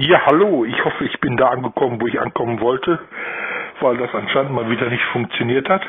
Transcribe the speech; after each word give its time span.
Ja, 0.00 0.26
hallo. 0.26 0.64
Ich 0.64 0.84
hoffe, 0.84 1.04
ich 1.06 1.18
bin 1.18 1.36
da 1.36 1.48
angekommen, 1.48 2.00
wo 2.00 2.06
ich 2.06 2.20
ankommen 2.20 2.60
wollte, 2.60 3.00
weil 3.80 3.96
das 3.96 4.14
anscheinend 4.14 4.52
mal 4.52 4.70
wieder 4.70 4.88
nicht 4.88 5.02
funktioniert 5.06 5.68
hat. 5.68 5.82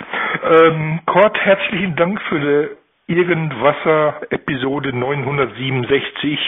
Ähm, 0.52 1.02
Kurt, 1.06 1.38
herzlichen 1.40 1.96
Dank 1.96 2.20
für 2.24 2.40
die 2.40 3.14
Irgendwasser-Episode 3.14 4.94
967. 4.98 6.40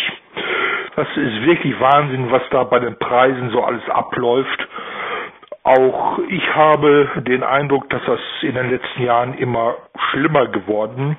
Das 0.96 1.08
ist 1.10 1.46
wirklich 1.46 1.80
Wahnsinn, 1.80 2.32
was 2.32 2.42
da 2.50 2.64
bei 2.64 2.80
den 2.80 2.98
Preisen 2.98 3.52
so 3.52 3.64
alles 3.64 3.88
abläuft. 3.90 4.68
Auch 5.62 6.18
ich 6.30 6.56
habe 6.56 7.10
den 7.28 7.44
Eindruck, 7.44 7.92
dass 7.92 8.02
das 8.08 8.20
in 8.42 8.56
den 8.56 8.72
letzten 8.72 9.04
Jahren 9.04 9.36
immer 9.36 9.76
schlimmer 10.10 10.48
geworden 10.48 11.16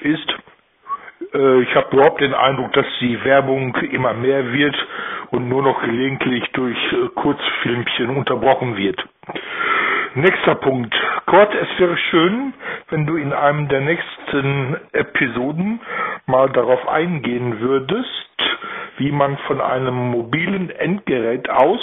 ist. 0.00 0.34
Äh, 1.36 1.62
ich 1.62 1.74
habe 1.74 1.88
überhaupt 1.96 2.20
den 2.20 2.34
Eindruck, 2.34 2.72
dass 2.72 2.86
die 3.00 3.22
Werbung 3.24 3.74
immer 3.76 4.14
mehr 4.14 4.52
wird 4.52 4.76
und 5.30 5.48
nur 5.48 5.62
noch 5.62 5.82
gelegentlich 5.82 6.44
durch 6.52 6.76
äh, 6.92 7.08
Kurzfilmchen 7.14 8.10
unterbrochen 8.16 8.76
wird. 8.76 9.04
Nächster 10.14 10.54
Punkt. 10.54 10.94
Kurt, 11.26 11.54
es 11.54 11.78
wäre 11.78 11.96
schön, 12.10 12.54
wenn 12.88 13.06
du 13.06 13.16
in 13.16 13.32
einem 13.34 13.68
der 13.68 13.82
nächsten 13.82 14.76
Episoden 14.92 15.80
mal 16.26 16.48
darauf 16.50 16.88
eingehen 16.88 17.60
würdest, 17.60 18.08
wie 18.96 19.12
man 19.12 19.36
von 19.46 19.60
einem 19.60 19.94
mobilen 19.94 20.70
Endgerät 20.70 21.50
aus 21.50 21.80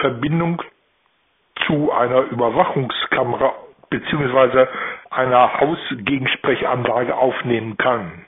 Verbindung 0.00 0.62
zu 1.66 1.92
einer 1.92 2.22
Überwachungskamera 2.30 3.52
bzw. 3.90 4.66
einer 5.10 5.60
Hausgegensprechanlage 5.60 7.14
aufnehmen 7.14 7.76
kann. 7.76 8.24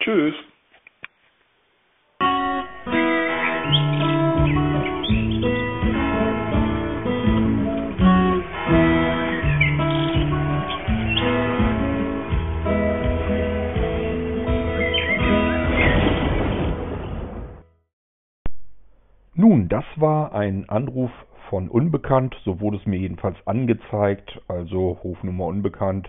Tschüss. 0.00 0.34
Nun, 19.34 19.68
das 19.68 19.84
war 19.96 20.34
ein 20.34 20.68
Anruf 20.68 21.10
von 21.48 21.68
Unbekannt, 21.68 22.36
so 22.44 22.60
wurde 22.60 22.76
es 22.76 22.86
mir 22.86 22.98
jedenfalls 22.98 23.36
angezeigt, 23.46 24.40
also 24.48 24.90
Rufnummer 24.90 25.46
Unbekannt. 25.46 26.08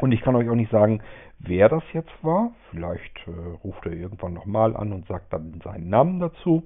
Und 0.00 0.12
ich 0.12 0.22
kann 0.22 0.36
euch 0.36 0.48
auch 0.48 0.54
nicht 0.54 0.70
sagen, 0.70 1.02
wer 1.38 1.68
das 1.68 1.82
jetzt 1.92 2.12
war. 2.22 2.52
Vielleicht 2.70 3.16
äh, 3.26 3.56
ruft 3.62 3.84
er 3.86 3.92
irgendwann 3.92 4.32
nochmal 4.32 4.76
an 4.76 4.92
und 4.92 5.06
sagt 5.06 5.32
dann 5.32 5.60
seinen 5.62 5.88
Namen 5.88 6.20
dazu. 6.20 6.64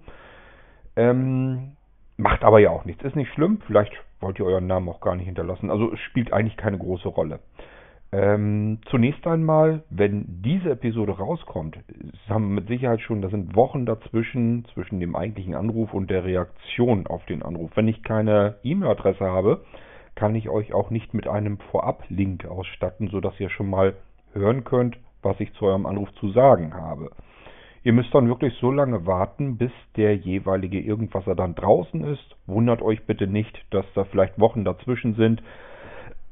Ähm, 0.96 1.72
macht 2.16 2.44
aber 2.44 2.60
ja 2.60 2.70
auch 2.70 2.84
nichts. 2.84 3.02
Ist 3.04 3.16
nicht 3.16 3.32
schlimm. 3.32 3.60
Vielleicht 3.66 3.92
wollt 4.20 4.38
ihr 4.38 4.46
euren 4.46 4.66
Namen 4.66 4.88
auch 4.88 5.00
gar 5.00 5.16
nicht 5.16 5.26
hinterlassen. 5.26 5.70
Also 5.70 5.92
es 5.92 6.00
spielt 6.00 6.32
eigentlich 6.32 6.56
keine 6.56 6.78
große 6.78 7.08
Rolle. 7.08 7.40
Ähm, 8.12 8.78
zunächst 8.88 9.26
einmal, 9.26 9.82
wenn 9.90 10.24
diese 10.42 10.70
Episode 10.70 11.12
rauskommt, 11.12 11.76
haben 12.28 12.48
wir 12.48 12.60
mit 12.60 12.68
Sicherheit 12.68 13.00
schon, 13.00 13.20
da 13.20 13.28
sind 13.28 13.56
Wochen 13.56 13.84
dazwischen, 13.84 14.64
zwischen 14.72 15.00
dem 15.00 15.16
eigentlichen 15.16 15.54
Anruf 15.54 15.92
und 15.92 16.08
der 16.08 16.24
Reaktion 16.24 17.06
auf 17.08 17.26
den 17.26 17.42
Anruf. 17.42 17.72
Wenn 17.74 17.88
ich 17.88 18.02
keine 18.04 18.56
E-Mail-Adresse 18.62 19.24
habe, 19.24 19.64
kann 20.16 20.34
ich 20.34 20.48
euch 20.48 20.74
auch 20.74 20.90
nicht 20.90 21.14
mit 21.14 21.28
einem 21.28 21.58
Vorab-Link 21.70 22.46
ausstatten, 22.46 23.08
sodass 23.08 23.38
ihr 23.38 23.50
schon 23.50 23.70
mal 23.70 23.94
hören 24.32 24.64
könnt, 24.64 24.98
was 25.22 25.38
ich 25.38 25.52
zu 25.54 25.66
eurem 25.66 25.86
Anruf 25.86 26.12
zu 26.14 26.30
sagen 26.32 26.74
habe. 26.74 27.10
Ihr 27.84 27.92
müsst 27.92 28.12
dann 28.12 28.26
wirklich 28.26 28.52
so 28.60 28.72
lange 28.72 29.06
warten, 29.06 29.58
bis 29.58 29.70
der 29.94 30.16
jeweilige 30.16 30.80
Irgendwasser 30.80 31.36
dann 31.36 31.54
draußen 31.54 32.02
ist. 32.02 32.34
Wundert 32.46 32.82
euch 32.82 33.04
bitte 33.06 33.28
nicht, 33.28 33.56
dass 33.70 33.86
da 33.94 34.04
vielleicht 34.04 34.40
Wochen 34.40 34.64
dazwischen 34.64 35.14
sind 35.14 35.40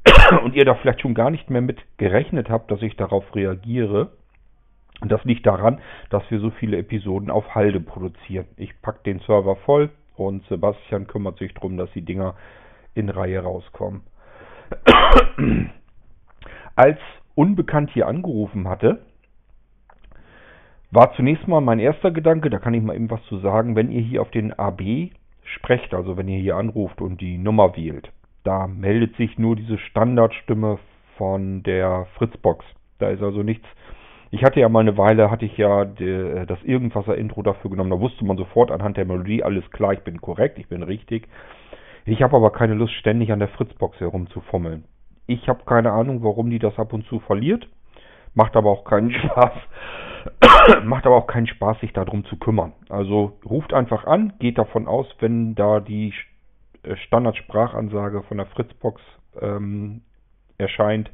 und 0.43 0.53
ihr 0.53 0.65
da 0.65 0.75
vielleicht 0.75 1.01
schon 1.01 1.13
gar 1.13 1.29
nicht 1.29 1.49
mehr 1.49 1.61
mit 1.61 1.79
gerechnet 1.97 2.49
habt, 2.49 2.71
dass 2.71 2.81
ich 2.81 2.97
darauf 2.97 3.23
reagiere. 3.35 4.11
Und 5.01 5.11
das 5.11 5.23
liegt 5.23 5.45
daran, 5.45 5.79
dass 6.09 6.29
wir 6.29 6.39
so 6.39 6.49
viele 6.49 6.77
Episoden 6.77 7.29
auf 7.29 7.55
Halde 7.55 7.79
produzieren. 7.79 8.47
Ich 8.57 8.81
packe 8.81 9.03
den 9.05 9.19
Server 9.19 9.55
voll 9.55 9.91
und 10.15 10.45
Sebastian 10.47 11.07
kümmert 11.07 11.37
sich 11.37 11.53
darum, 11.53 11.77
dass 11.77 11.91
die 11.93 12.01
Dinger 12.01 12.35
in 12.95 13.09
Reihe 13.09 13.39
rauskommen. 13.39 14.01
Als 16.75 16.99
Unbekannt 17.35 17.91
hier 17.91 18.07
angerufen 18.07 18.67
hatte, 18.67 19.01
war 20.91 21.13
zunächst 21.15 21.47
mal 21.47 21.59
mein 21.59 21.79
erster 21.79 22.11
Gedanke, 22.11 22.49
da 22.49 22.59
kann 22.59 22.73
ich 22.73 22.81
mal 22.81 22.95
eben 22.95 23.11
was 23.11 23.21
zu 23.25 23.39
sagen, 23.39 23.75
wenn 23.75 23.91
ihr 23.91 24.01
hier 24.01 24.21
auf 24.21 24.31
den 24.31 24.53
AB 24.53 25.11
sprecht, 25.43 25.93
also 25.93 26.15
wenn 26.15 26.29
ihr 26.29 26.39
hier 26.39 26.55
anruft 26.55 27.01
und 27.01 27.19
die 27.19 27.37
Nummer 27.37 27.75
wählt, 27.75 28.09
da 28.43 28.67
meldet 28.67 29.17
sich 29.17 29.37
nur 29.37 29.57
diese 29.57 29.77
Standardstimme 29.77 30.79
von 31.17 31.63
der 31.63 32.07
Fritzbox. 32.17 32.65
Da 32.99 33.09
ist 33.09 33.21
also 33.21 33.43
nichts. 33.43 33.65
Ich 34.31 34.43
hatte 34.43 34.59
ja 34.59 34.69
mal 34.69 34.79
eine 34.79 34.97
Weile, 34.97 35.29
hatte 35.29 35.45
ich 35.45 35.57
ja 35.57 35.85
die, 35.85 36.45
das 36.47 36.61
Irgendwasser-Intro 36.63 37.41
dafür 37.41 37.71
genommen. 37.71 37.91
Da 37.91 37.99
wusste 37.99 38.25
man 38.25 38.37
sofort 38.37 38.71
anhand 38.71 38.97
der 38.97 39.05
Melodie, 39.05 39.43
alles 39.43 39.69
klar, 39.71 39.93
ich 39.93 40.01
bin 40.01 40.21
korrekt, 40.21 40.57
ich 40.59 40.67
bin 40.67 40.83
richtig. 40.83 41.27
Ich 42.05 42.21
habe 42.21 42.35
aber 42.35 42.51
keine 42.51 42.75
Lust, 42.75 42.93
ständig 42.93 43.31
an 43.31 43.39
der 43.39 43.47
Fritzbox 43.47 43.99
herumzufummeln. 43.99 44.85
Ich 45.25 45.49
habe 45.49 45.63
keine 45.65 45.91
Ahnung, 45.91 46.23
warum 46.23 46.51
die 46.51 46.59
das 46.59 46.77
ab 46.77 46.93
und 46.93 47.05
zu 47.07 47.19
verliert. 47.19 47.67
Macht 48.35 48.55
aber 48.55 48.69
auch 48.69 48.85
keinen 48.85 49.11
Spaß. 49.13 49.53
Macht 50.83 51.07
aber 51.07 51.15
auch 51.15 51.27
keinen 51.27 51.47
Spaß, 51.47 51.79
sich 51.79 51.93
darum 51.93 52.23
zu 52.25 52.37
kümmern. 52.37 52.73
Also 52.89 53.39
ruft 53.43 53.73
einfach 53.73 54.05
an, 54.05 54.33
geht 54.39 54.59
davon 54.59 54.87
aus, 54.87 55.07
wenn 55.19 55.55
da 55.55 55.79
die 55.79 56.13
äh, 56.83 56.95
Standardsprachansage 56.95 58.21
von 58.23 58.37
der 58.37 58.45
Fritzbox 58.47 59.01
ähm, 59.41 60.01
erscheint, 60.59 61.11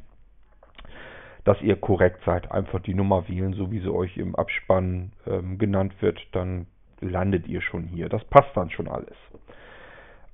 dass 1.44 1.60
ihr 1.62 1.76
korrekt 1.76 2.20
seid. 2.26 2.52
Einfach 2.52 2.80
die 2.80 2.94
Nummer 2.94 3.28
wählen, 3.28 3.54
so 3.54 3.70
wie 3.70 3.80
sie 3.80 3.92
euch 3.92 4.18
im 4.18 4.36
Abspann 4.36 5.12
ähm, 5.26 5.56
genannt 5.56 5.94
wird, 6.00 6.20
dann 6.32 6.66
landet 7.00 7.48
ihr 7.48 7.62
schon 7.62 7.84
hier. 7.84 8.10
Das 8.10 8.24
passt 8.24 8.54
dann 8.54 8.70
schon 8.70 8.88
alles. 8.88 9.16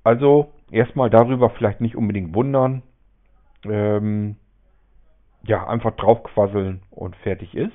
Also 0.05 0.53
erstmal 0.71 1.11
darüber 1.11 1.51
vielleicht 1.51 1.81
nicht 1.81 1.97
unbedingt 1.97 2.35
wundern. 2.35 2.83
Ähm, 3.65 4.37
ja, 5.45 5.67
einfach 5.67 5.97
draufquasseln 5.97 6.83
und 6.91 7.17
fertig 7.17 7.55
ist. 7.55 7.75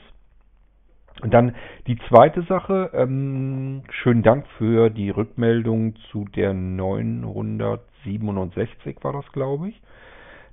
Und 1.21 1.33
dann 1.33 1.55
die 1.87 1.97
zweite 2.09 2.43
Sache, 2.43 2.91
ähm, 2.93 3.81
schönen 3.89 4.23
Dank 4.23 4.45
für 4.57 4.89
die 4.89 5.09
Rückmeldung 5.09 5.95
zu 6.11 6.25
der 6.25 6.53
967 6.53 8.97
war 9.03 9.13
das, 9.13 9.31
glaube 9.31 9.69
ich. 9.69 9.81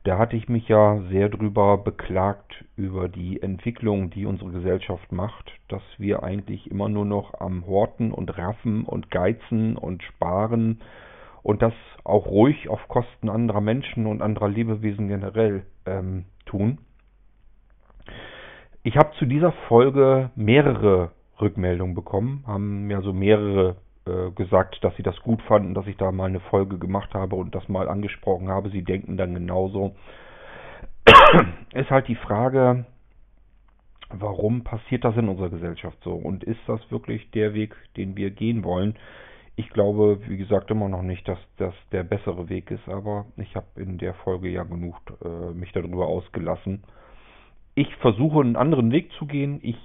Da 0.05 0.17
hatte 0.17 0.37
ich 0.37 0.49
mich 0.49 0.69
ja 0.69 1.01
sehr 1.11 1.29
drüber 1.29 1.77
beklagt 1.77 2.65
über 2.77 3.09
die 3.09 3.43
Entwicklung, 3.43 4.11
die 4.11 4.25
unsere 4.25 4.51
Gesellschaft 4.51 5.13
macht, 5.13 5.53
dass 5.69 5.83
wir 5.99 6.23
eigentlich 6.23 6.71
immer 6.71 6.89
nur 6.89 7.05
noch 7.05 7.39
am 7.39 7.67
Horten 7.67 8.13
und 8.13 8.39
Raffen 8.39 8.85
und 8.85 9.11
Geizen 9.11 9.77
und 9.77 10.03
Sparen 10.03 10.81
und 11.43 11.63
das 11.63 11.73
auch 12.05 12.27
ruhig 12.27 12.69
auf 12.69 12.87
Kosten 12.89 13.29
anderer 13.29 13.61
Menschen 13.61 14.07
und 14.07 14.23
anderer 14.23 14.49
Lebewesen 14.49 15.09
generell 15.09 15.65
ähm, 15.87 16.25
tun. 16.47 16.79
Ich 18.83 18.97
habe 18.97 19.13
zu 19.19 19.27
dieser 19.27 19.53
Folge 19.69 20.31
mehrere 20.35 21.11
Rückmeldungen 21.41 21.95
bekommen, 21.95 22.45
haben 22.47 22.91
ja 22.91 23.01
so 23.03 23.13
mehrere 23.13 23.77
äh, 24.07 24.31
gesagt, 24.33 24.83
dass 24.83 24.97
sie 24.97 25.03
das 25.03 25.19
gut 25.21 25.43
fanden, 25.43 25.75
dass 25.75 25.87
ich 25.87 25.97
da 25.97 26.11
mal 26.11 26.29
eine 26.29 26.41
Folge 26.41 26.79
gemacht 26.79 27.13
habe 27.15 27.37
und 27.37 27.55
das 27.55 27.69
mal 27.69 27.89
angesprochen 27.89 28.49
habe. 28.49 28.71
Sie 28.71 28.83
denken 28.83 29.17
dann 29.17 29.35
genauso. 29.35 29.95
Ist 31.75 31.91
halt 31.91 32.09
die 32.09 32.17
Frage, 32.17 32.87
warum 34.11 34.65
passiert 34.65 35.05
das 35.05 35.17
in 35.17 35.29
unserer 35.29 35.51
Gesellschaft 35.51 35.99
so? 36.03 36.13
Und 36.13 36.45
ist 36.45 36.61
das 36.67 36.81
wirklich 36.91 37.31
der 37.31 37.55
Weg, 37.55 37.77
den 37.97 38.17
wir 38.17 38.31
gehen 38.31 38.65
wollen? 38.65 38.97
Ich 39.61 39.69
glaube, 39.71 40.21
wie 40.27 40.39
gesagt, 40.39 40.71
immer 40.71 40.89
noch 40.89 41.03
nicht, 41.03 41.29
dass 41.29 41.39
das 41.59 41.75
der 41.93 42.03
bessere 42.03 42.49
Weg 42.49 42.71
ist, 42.71 42.89
aber 42.89 43.27
ich 43.37 43.55
habe 43.55 43.67
in 43.77 43.99
der 43.99 44.15
Folge 44.15 44.49
ja 44.49 44.65
genug 44.65 44.97
äh, 45.23 45.53
mich 45.53 45.71
darüber 45.73 46.07
ausgelassen 46.07 46.83
ich 47.75 47.95
versuche 47.97 48.41
einen 48.41 48.57
anderen 48.57 48.93
Weg 48.93 49.11
zu 49.13 49.27
gehen. 49.27 49.61
Ich, 49.63 49.77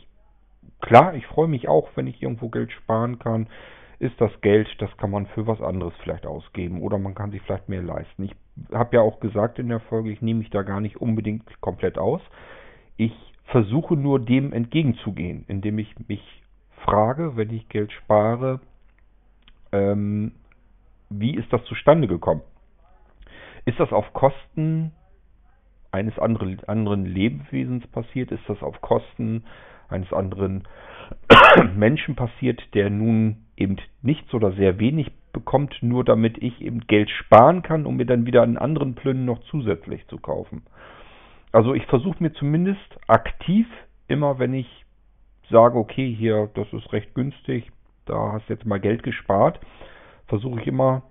klar, 0.82 1.14
ich 1.16 1.26
freue 1.28 1.48
mich 1.48 1.68
auch, 1.68 1.90
wenn 1.96 2.08
ich 2.08 2.22
irgendwo 2.22 2.50
Geld 2.50 2.72
sparen 2.72 3.20
kann. 3.20 3.48
Ist 4.00 4.20
das 4.20 4.32
Geld, 4.42 4.68
das 4.80 4.96
kann 4.98 5.12
man 5.12 5.26
für 5.28 5.48
was 5.48 5.62
anderes 5.62 5.94
vielleicht 6.04 6.26
ausgeben 6.26 6.82
oder 6.82 6.98
man 6.98 7.16
kann 7.16 7.32
sich 7.32 7.42
vielleicht 7.42 7.70
mehr 7.70 7.82
leisten. 7.82 8.24
Ich 8.24 8.36
habe 8.74 8.98
ja 8.98 9.02
auch 9.02 9.22
gesagt 9.22 9.58
in 9.58 9.70
der 9.70 9.80
Folge, 9.80 10.12
ich 10.12 10.22
nehme 10.22 10.40
mich 10.40 10.50
da 10.50 10.64
gar 10.64 10.82
nicht 10.82 10.98
unbedingt 10.98 11.62
komplett 11.62 11.98
aus. 11.98 12.22
Ich 12.98 13.14
versuche 13.46 13.96
nur 13.96 14.20
dem 14.20 14.52
entgegenzugehen, 14.52 15.46
indem 15.48 15.80
ich 15.80 15.96
mich 16.10 16.22
frage, 16.84 17.38
wenn 17.38 17.52
ich 17.52 17.70
Geld 17.70 17.94
spare, 17.94 18.60
ähm, 19.76 20.32
wie 21.10 21.36
ist 21.36 21.52
das 21.52 21.64
zustande 21.66 22.08
gekommen? 22.08 22.42
Ist 23.66 23.80
das 23.80 23.92
auf 23.92 24.14
Kosten 24.14 24.92
eines 25.92 26.18
anderen, 26.20 26.60
anderen 26.68 27.06
Lebewesens 27.06 27.86
passiert? 27.88 28.32
Ist 28.32 28.48
das 28.48 28.62
auf 28.62 28.82
Kosten 28.82 29.44
eines 29.90 30.12
anderen 30.14 30.68
Menschen 31.76 32.16
passiert, 32.16 32.62
der 32.74 32.90
nun 32.90 33.46
eben 33.58 33.78
nichts 34.02 34.34
oder 34.34 34.52
sehr 34.54 34.80
wenig 34.80 35.12
bekommt, 35.34 35.76
nur 35.82 36.04
damit 36.04 36.38
ich 36.42 36.62
eben 36.62 36.82
Geld 36.88 37.10
sparen 37.10 37.62
kann, 37.62 37.86
um 37.86 37.98
mir 37.98 38.06
dann 38.06 38.26
wieder 38.26 38.44
einen 38.44 38.58
anderen 38.58 38.96
Plünnen 38.96 39.26
noch 39.26 39.44
zusätzlich 39.50 40.08
zu 40.08 40.18
kaufen. 40.18 40.64
Also 41.52 41.74
ich 41.74 41.86
versuche 41.86 42.22
mir 42.22 42.34
zumindest 42.34 42.98
aktiv 43.08 43.68
immer, 44.08 44.40
wenn 44.40 44.54
ich 44.54 44.86
sage, 45.50 45.78
okay, 45.78 46.14
hier, 46.14 46.50
das 46.56 46.72
ist 46.74 46.92
recht 46.92 47.14
günstig, 47.14 47.72
da 48.06 48.34
hast 48.34 48.50
du 48.50 48.54
jetzt 48.54 48.66
mal 48.66 48.80
Geld 48.80 49.04
gespart, 49.04 49.60
versuche 50.28 50.62
ich 50.62 50.68
immer 50.68 51.04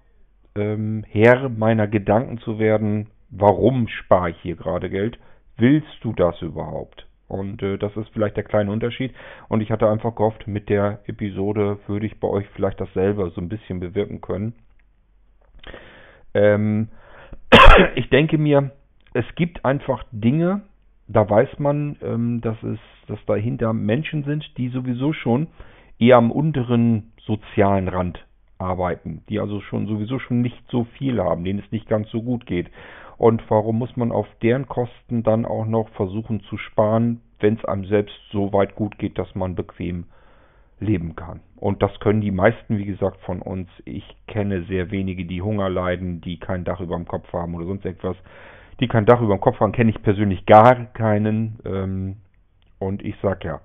ähm, 0.56 1.04
Herr 1.08 1.48
meiner 1.48 1.88
Gedanken 1.88 2.38
zu 2.38 2.58
werden, 2.58 3.08
warum 3.30 3.88
spare 3.88 4.30
ich 4.30 4.40
hier 4.40 4.56
gerade 4.56 4.90
Geld? 4.90 5.18
Willst 5.56 6.02
du 6.02 6.12
das 6.12 6.40
überhaupt? 6.42 7.06
Und 7.28 7.62
äh, 7.62 7.78
das 7.78 7.96
ist 7.96 8.08
vielleicht 8.12 8.36
der 8.36 8.44
kleine 8.44 8.70
Unterschied. 8.70 9.14
Und 9.48 9.60
ich 9.60 9.70
hatte 9.70 9.88
einfach 9.88 10.14
gehofft, 10.14 10.46
mit 10.46 10.68
der 10.68 11.00
Episode 11.06 11.78
würde 11.86 12.06
ich 12.06 12.20
bei 12.20 12.28
euch 12.28 12.46
vielleicht 12.54 12.80
dasselbe 12.80 13.30
so 13.30 13.40
ein 13.40 13.48
bisschen 13.48 13.80
bewirken 13.80 14.20
können. 14.20 14.54
Ähm, 16.34 16.88
ich 17.94 18.08
denke 18.10 18.38
mir, 18.38 18.70
es 19.14 19.24
gibt 19.36 19.64
einfach 19.64 20.04
Dinge, 20.12 20.62
da 21.06 21.28
weiß 21.28 21.58
man, 21.58 21.96
ähm, 22.02 22.40
dass 22.40 22.60
es, 22.62 22.78
dass 23.06 23.18
dahinter 23.26 23.72
Menschen 23.72 24.24
sind, 24.24 24.44
die 24.58 24.68
sowieso 24.68 25.12
schon 25.12 25.48
eher 25.98 26.16
am 26.16 26.30
unteren 26.30 27.12
sozialen 27.24 27.88
Rand 27.88 28.24
arbeiten, 28.58 29.22
die 29.28 29.40
also 29.40 29.60
schon 29.60 29.86
sowieso 29.86 30.18
schon 30.18 30.40
nicht 30.40 30.62
so 30.70 30.84
viel 30.84 31.20
haben, 31.20 31.44
denen 31.44 31.60
es 31.60 31.72
nicht 31.72 31.88
ganz 31.88 32.10
so 32.10 32.22
gut 32.22 32.46
geht. 32.46 32.70
Und 33.16 33.42
warum 33.48 33.78
muss 33.78 33.96
man 33.96 34.10
auf 34.10 34.26
deren 34.42 34.66
Kosten 34.66 35.22
dann 35.22 35.44
auch 35.44 35.66
noch 35.66 35.88
versuchen 35.90 36.40
zu 36.42 36.56
sparen, 36.56 37.20
wenn 37.40 37.54
es 37.54 37.64
einem 37.64 37.84
selbst 37.86 38.16
so 38.32 38.52
weit 38.52 38.74
gut 38.74 38.98
geht, 38.98 39.18
dass 39.18 39.34
man 39.34 39.54
bequem 39.54 40.04
leben 40.80 41.14
kann? 41.14 41.40
Und 41.56 41.82
das 41.82 41.98
können 42.00 42.20
die 42.20 42.32
meisten, 42.32 42.78
wie 42.78 42.84
gesagt, 42.84 43.20
von 43.22 43.40
uns. 43.40 43.68
Ich 43.84 44.04
kenne 44.26 44.64
sehr 44.64 44.90
wenige, 44.90 45.24
die 45.24 45.42
Hunger 45.42 45.70
leiden, 45.70 46.20
die 46.20 46.38
kein 46.38 46.64
Dach 46.64 46.80
über 46.80 46.96
dem 46.96 47.06
Kopf 47.06 47.32
haben 47.32 47.54
oder 47.54 47.66
sonst 47.66 47.86
etwas. 47.86 48.16
Die 48.80 48.88
kein 48.88 49.06
Dach 49.06 49.20
über 49.20 49.36
dem 49.36 49.40
Kopf 49.40 49.60
haben, 49.60 49.72
kenne 49.72 49.90
ich 49.90 50.02
persönlich 50.02 50.44
gar 50.46 50.86
keinen. 50.86 51.60
Ähm, 51.64 52.16
und 52.80 53.02
ich 53.04 53.14
sage 53.22 53.46
ja, 53.48 53.60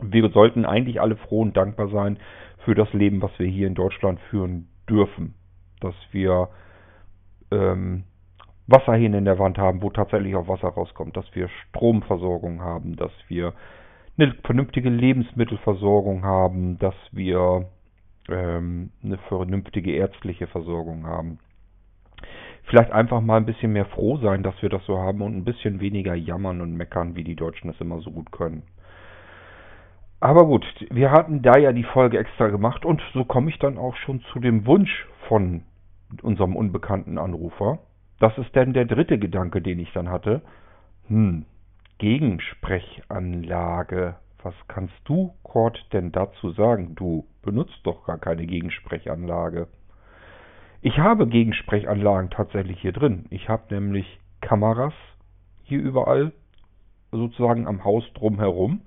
wir 0.00 0.28
sollten 0.30 0.64
eigentlich 0.64 1.00
alle 1.00 1.16
froh 1.16 1.42
und 1.42 1.56
dankbar 1.56 1.88
sein 1.88 2.18
für 2.64 2.74
das 2.74 2.92
Leben, 2.92 3.22
was 3.22 3.30
wir 3.38 3.46
hier 3.46 3.66
in 3.66 3.74
Deutschland 3.74 4.20
führen 4.30 4.68
dürfen. 4.88 5.34
Dass 5.80 5.94
wir 6.12 6.48
ähm, 7.50 8.04
Wasserhähne 8.66 9.18
in 9.18 9.24
der 9.24 9.38
Wand 9.38 9.58
haben, 9.58 9.82
wo 9.82 9.90
tatsächlich 9.90 10.34
auch 10.34 10.48
Wasser 10.48 10.68
rauskommt, 10.68 11.16
dass 11.16 11.26
wir 11.34 11.48
Stromversorgung 11.48 12.62
haben, 12.62 12.96
dass 12.96 13.12
wir 13.28 13.52
eine 14.16 14.34
vernünftige 14.44 14.88
Lebensmittelversorgung 14.90 16.24
haben, 16.24 16.78
dass 16.78 16.94
wir 17.12 17.66
ähm, 18.28 18.90
eine 19.02 19.18
vernünftige 19.28 19.92
ärztliche 19.92 20.46
Versorgung 20.46 21.06
haben. 21.06 21.38
Vielleicht 22.64 22.92
einfach 22.92 23.20
mal 23.20 23.36
ein 23.36 23.46
bisschen 23.46 23.72
mehr 23.72 23.84
froh 23.84 24.16
sein, 24.18 24.42
dass 24.42 24.60
wir 24.62 24.70
das 24.70 24.84
so 24.86 24.98
haben 24.98 25.20
und 25.20 25.36
ein 25.36 25.44
bisschen 25.44 25.80
weniger 25.80 26.14
jammern 26.14 26.62
und 26.62 26.74
meckern, 26.74 27.16
wie 27.16 27.24
die 27.24 27.36
Deutschen 27.36 27.68
es 27.68 27.80
immer 27.80 28.00
so 28.00 28.10
gut 28.10 28.32
können. 28.32 28.62
Aber 30.24 30.46
gut, 30.46 30.64
wir 30.88 31.10
hatten 31.10 31.42
da 31.42 31.58
ja 31.58 31.72
die 31.72 31.84
Folge 31.84 32.18
extra 32.18 32.48
gemacht 32.48 32.86
und 32.86 33.02
so 33.12 33.26
komme 33.26 33.50
ich 33.50 33.58
dann 33.58 33.76
auch 33.76 33.94
schon 33.96 34.22
zu 34.32 34.38
dem 34.38 34.64
Wunsch 34.64 35.06
von 35.28 35.64
unserem 36.22 36.56
unbekannten 36.56 37.18
Anrufer. 37.18 37.80
Das 38.20 38.38
ist 38.38 38.56
dann 38.56 38.72
der 38.72 38.86
dritte 38.86 39.18
Gedanke, 39.18 39.60
den 39.60 39.78
ich 39.78 39.92
dann 39.92 40.08
hatte. 40.08 40.40
Hm, 41.08 41.44
Gegensprechanlage. 41.98 44.14
Was 44.42 44.54
kannst 44.66 44.94
du, 45.04 45.34
Cord, 45.42 45.86
denn 45.92 46.10
dazu 46.10 46.52
sagen? 46.52 46.94
Du 46.94 47.26
benutzt 47.42 47.80
doch 47.82 48.06
gar 48.06 48.16
keine 48.16 48.46
Gegensprechanlage. 48.46 49.68
Ich 50.80 50.96
habe 50.96 51.26
Gegensprechanlagen 51.26 52.30
tatsächlich 52.30 52.80
hier 52.80 52.92
drin. 52.92 53.26
Ich 53.28 53.50
habe 53.50 53.74
nämlich 53.74 54.18
Kameras 54.40 54.94
hier 55.64 55.82
überall, 55.82 56.32
sozusagen 57.12 57.66
am 57.66 57.84
Haus 57.84 58.10
drumherum. 58.14 58.80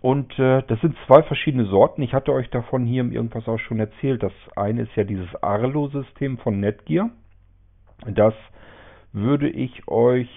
Und 0.00 0.38
äh, 0.38 0.62
das 0.66 0.78
sind 0.80 0.94
zwei 1.06 1.22
verschiedene 1.22 1.64
Sorten. 1.64 2.02
Ich 2.02 2.12
hatte 2.12 2.32
euch 2.32 2.50
davon 2.50 2.84
hier 2.84 3.00
im 3.00 3.10
Irgendwas 3.10 3.48
auch 3.48 3.58
schon 3.58 3.80
erzählt. 3.80 4.22
Das 4.22 4.32
eine 4.54 4.82
ist 4.82 4.94
ja 4.96 5.04
dieses 5.04 5.34
Arlo-System 5.42 6.36
von 6.38 6.60
Netgear. 6.60 7.10
Das 8.06 8.34
würde 9.12 9.48
ich 9.48 9.88
euch 9.88 10.28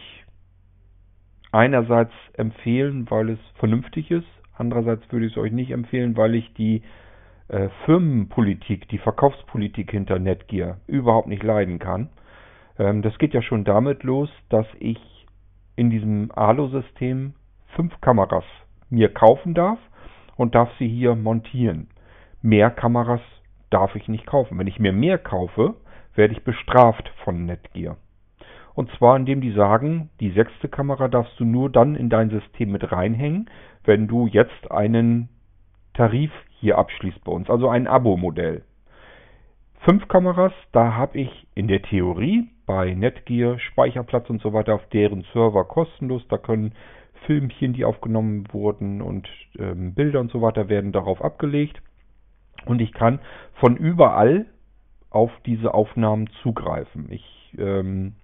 einerseits 1.51 2.13
empfehlen, 2.33 3.09
weil 3.09 3.31
es 3.31 3.39
vernünftig 3.56 4.09
ist. 4.09 4.27
Andererseits 4.56 5.12
würde 5.12 5.25
ich 5.25 5.33
es 5.33 5.38
euch 5.38 5.51
nicht 5.51 5.71
empfehlen, 5.71 6.15
weil 6.15 6.35
ich 6.35 6.53
die 6.53 6.83
äh, 7.50 7.69
Firmenpolitik, 7.85 8.88
die 8.88 9.00
Verkaufspolitik 9.00 9.91
hinter 9.91 10.19
Netgear 10.19 10.77
überhaupt 10.88 11.27
nicht 11.27 11.44
leiden 11.44 11.80
kann. 11.80 12.09
Ähm, 12.80 13.01
das 13.01 13.18
geht 13.18 13.33
ja 13.33 13.41
schon 13.41 13.65
damit 13.65 14.03
los, 14.03 14.30
dass 14.50 14.68
ich 14.80 15.00
in 15.75 15.89
diesem 15.89 16.31
Alo-System 16.31 17.33
fünf 17.75 18.00
Kameras 18.01 18.45
mir 18.89 19.13
kaufen 19.13 19.54
darf 19.54 19.80
und 20.36 20.56
darf 20.56 20.69
sie 20.80 20.88
hier 20.88 21.16
montieren. 21.16 21.88
Mehr 22.42 22.69
Kameras 22.69 23.22
darf 23.69 23.95
ich 23.95 24.07
nicht 24.07 24.25
kaufen. 24.25 24.57
Wenn 24.57 24.68
ich 24.68 24.80
mir 24.80 24.94
mehr 24.94 25.18
kaufe, 25.18 25.75
werde 26.16 26.34
ich 26.34 26.44
bestraft 26.44 27.12
von 27.24 27.45
Netgear. 27.45 27.98
Und 28.74 28.92
zwar 28.98 29.18
indem 29.18 29.42
die 29.42 29.54
sagen, 29.54 30.10
die 30.19 30.31
sechste 30.31 30.69
Kamera 30.69 31.07
darfst 31.07 31.39
du 31.39 31.45
nur 31.45 31.72
dann 31.72 31.95
in 31.95 32.10
dein 32.10 32.30
System 32.30 32.72
mit 32.72 32.92
reinhängen, 32.92 33.50
wenn 33.84 34.07
du 34.07 34.28
jetzt 34.28 34.72
einen 34.72 35.30
Tarif 35.94 36.31
hier 36.60 36.78
abschließt 36.78 37.24
bei 37.24 37.31
uns, 37.31 37.50
also 37.50 37.69
ein 37.69 37.88
Abo-Modell. 37.88 38.63
Fünf 39.80 40.07
Kameras, 40.07 40.54
da 40.74 40.95
habe 40.95 41.18
ich 41.18 41.48
in 41.56 41.68
der 41.68 41.81
Theorie 41.81 42.50
bei 42.66 42.94
Netgear 42.94 43.57
Speicherplatz 43.57 44.30
und 44.30 44.42
so 44.42 44.54
weiter 44.54 44.75
auf 44.75 44.88
deren 44.90 45.24
Server 45.33 45.63
kostenlos. 45.63 46.28
Da 46.28 46.38
können 46.38 46.74
Filmchen, 47.25 47.74
die 47.74 47.86
aufgenommen 47.86 48.46
wurden 48.52 49.02
und 49.02 49.28
ähm, 49.58 49.94
Bilder 49.94 50.19
und 50.19 50.31
so 50.31 50.42
weiter 50.42 50.69
werden 50.69 50.92
darauf 50.92 51.22
abgelegt. 51.22 51.81
Und 52.66 52.81
ich 52.81 52.94
kann 52.94 53.19
von 53.56 53.78
überall 53.78 54.46
auf 55.10 55.31
diese 55.46 55.74
Aufnahmen 55.74 56.30
zugreifen. 56.42 57.12
Ich 57.12 57.56
ähm, 57.58 58.16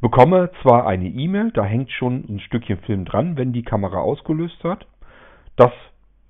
bekomme 0.00 0.50
zwar 0.62 0.86
eine 0.86 1.08
E-Mail, 1.08 1.50
da 1.52 1.64
hängt 1.64 1.90
schon 1.90 2.24
ein 2.28 2.40
Stückchen 2.40 2.78
Film 2.78 3.04
dran, 3.04 3.36
wenn 3.36 3.52
die 3.52 3.62
Kamera 3.62 3.98
ausgelöst 3.98 4.62
hat. 4.64 4.86
Das 5.56 5.72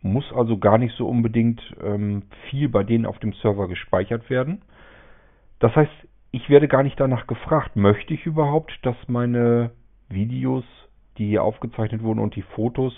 muss 0.03 0.25
also 0.35 0.59
gar 0.59 0.79
nicht 0.79 0.95
so 0.97 1.09
unbedingt 1.09 1.61
ähm, 1.83 2.25
viel 2.49 2.69
bei 2.69 2.85
denen 2.85 3.07
auf 3.07 3.19
dem 3.19 3.33
Server 3.35 3.69
gespeichert 3.69 4.29
werden. 4.29 4.63
Das 5.59 5.75
heißt, 5.75 5.91
ich 6.31 6.49
werde 6.51 6.69
gar 6.69 6.83
nicht 6.83 7.01
danach 7.01 7.27
gefragt, 7.27 7.75
möchte 7.75 8.13
ich 8.13 8.27
überhaupt, 8.27 8.73
dass 8.83 8.97
meine 9.07 9.71
Videos 10.09 10.65
die 11.19 11.29
hier 11.29 11.43
aufgezeichnet 11.43 12.03
wurden 12.03 12.21
und 12.21 12.37
die 12.37 12.43
Fotos, 12.43 12.95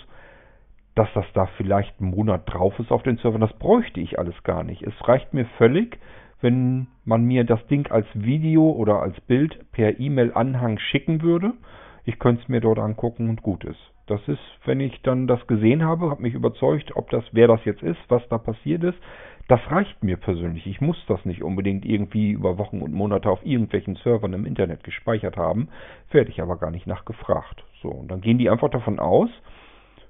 dass 0.95 1.07
das 1.13 1.25
da 1.33 1.45
vielleicht 1.57 1.99
einen 1.99 2.11
Monat 2.11 2.41
drauf 2.45 2.77
ist 2.79 2.91
auf 2.91 3.03
den 3.03 3.17
Servern. 3.17 3.41
Das 3.41 3.53
bräuchte 3.53 3.99
ich 3.99 4.17
alles 4.17 4.41
gar 4.43 4.63
nicht. 4.63 4.81
Es 4.81 4.93
reicht 5.07 5.33
mir 5.33 5.45
völlig, 5.57 5.99
wenn 6.41 6.87
man 7.05 7.23
mir 7.23 7.43
das 7.43 7.65
Ding 7.67 7.91
als 7.91 8.07
Video 8.13 8.71
oder 8.71 9.01
als 9.01 9.19
Bild 9.21 9.71
per 9.71 9.99
E-Mail-Anhang 9.99 10.79
schicken 10.79 11.21
würde. 11.21 11.53
Ich 12.05 12.19
könnte 12.19 12.41
es 12.43 12.49
mir 12.49 12.61
dort 12.61 12.79
angucken 12.79 13.29
und 13.29 13.41
gut 13.41 13.63
ist. 13.63 13.79
Das 14.07 14.25
ist, 14.27 14.39
wenn 14.65 14.79
ich 14.79 15.01
dann 15.01 15.27
das 15.27 15.45
gesehen 15.47 15.83
habe, 15.83 16.09
habe 16.09 16.21
mich 16.21 16.33
überzeugt, 16.33 16.95
ob 16.95 17.09
das, 17.09 17.25
wer 17.33 17.47
das 17.47 17.63
jetzt 17.65 17.83
ist, 17.83 17.99
was 18.07 18.27
da 18.29 18.37
passiert 18.37 18.83
ist. 18.83 18.97
Das 19.47 19.61
reicht 19.71 20.03
mir 20.03 20.17
persönlich. 20.17 20.67
Ich 20.67 20.81
muss 20.81 20.97
das 21.07 21.23
nicht 21.23 21.41
unbedingt 21.41 21.85
irgendwie 21.85 22.31
über 22.31 22.57
Wochen 22.57 22.81
und 22.81 22.93
Monate 22.93 23.29
auf 23.29 23.45
irgendwelchen 23.45 23.95
Servern 24.03 24.33
im 24.33 24.45
Internet 24.45 24.83
gespeichert 24.83 25.37
haben. 25.37 25.69
Werde 26.11 26.29
ich 26.29 26.41
aber 26.41 26.57
gar 26.57 26.69
nicht 26.69 26.85
nachgefragt. 26.85 27.63
So, 27.81 27.89
und 27.89 28.09
dann 28.11 28.19
gehen 28.19 28.37
die 28.37 28.49
einfach 28.49 28.69
davon 28.69 28.99
aus, 28.99 29.29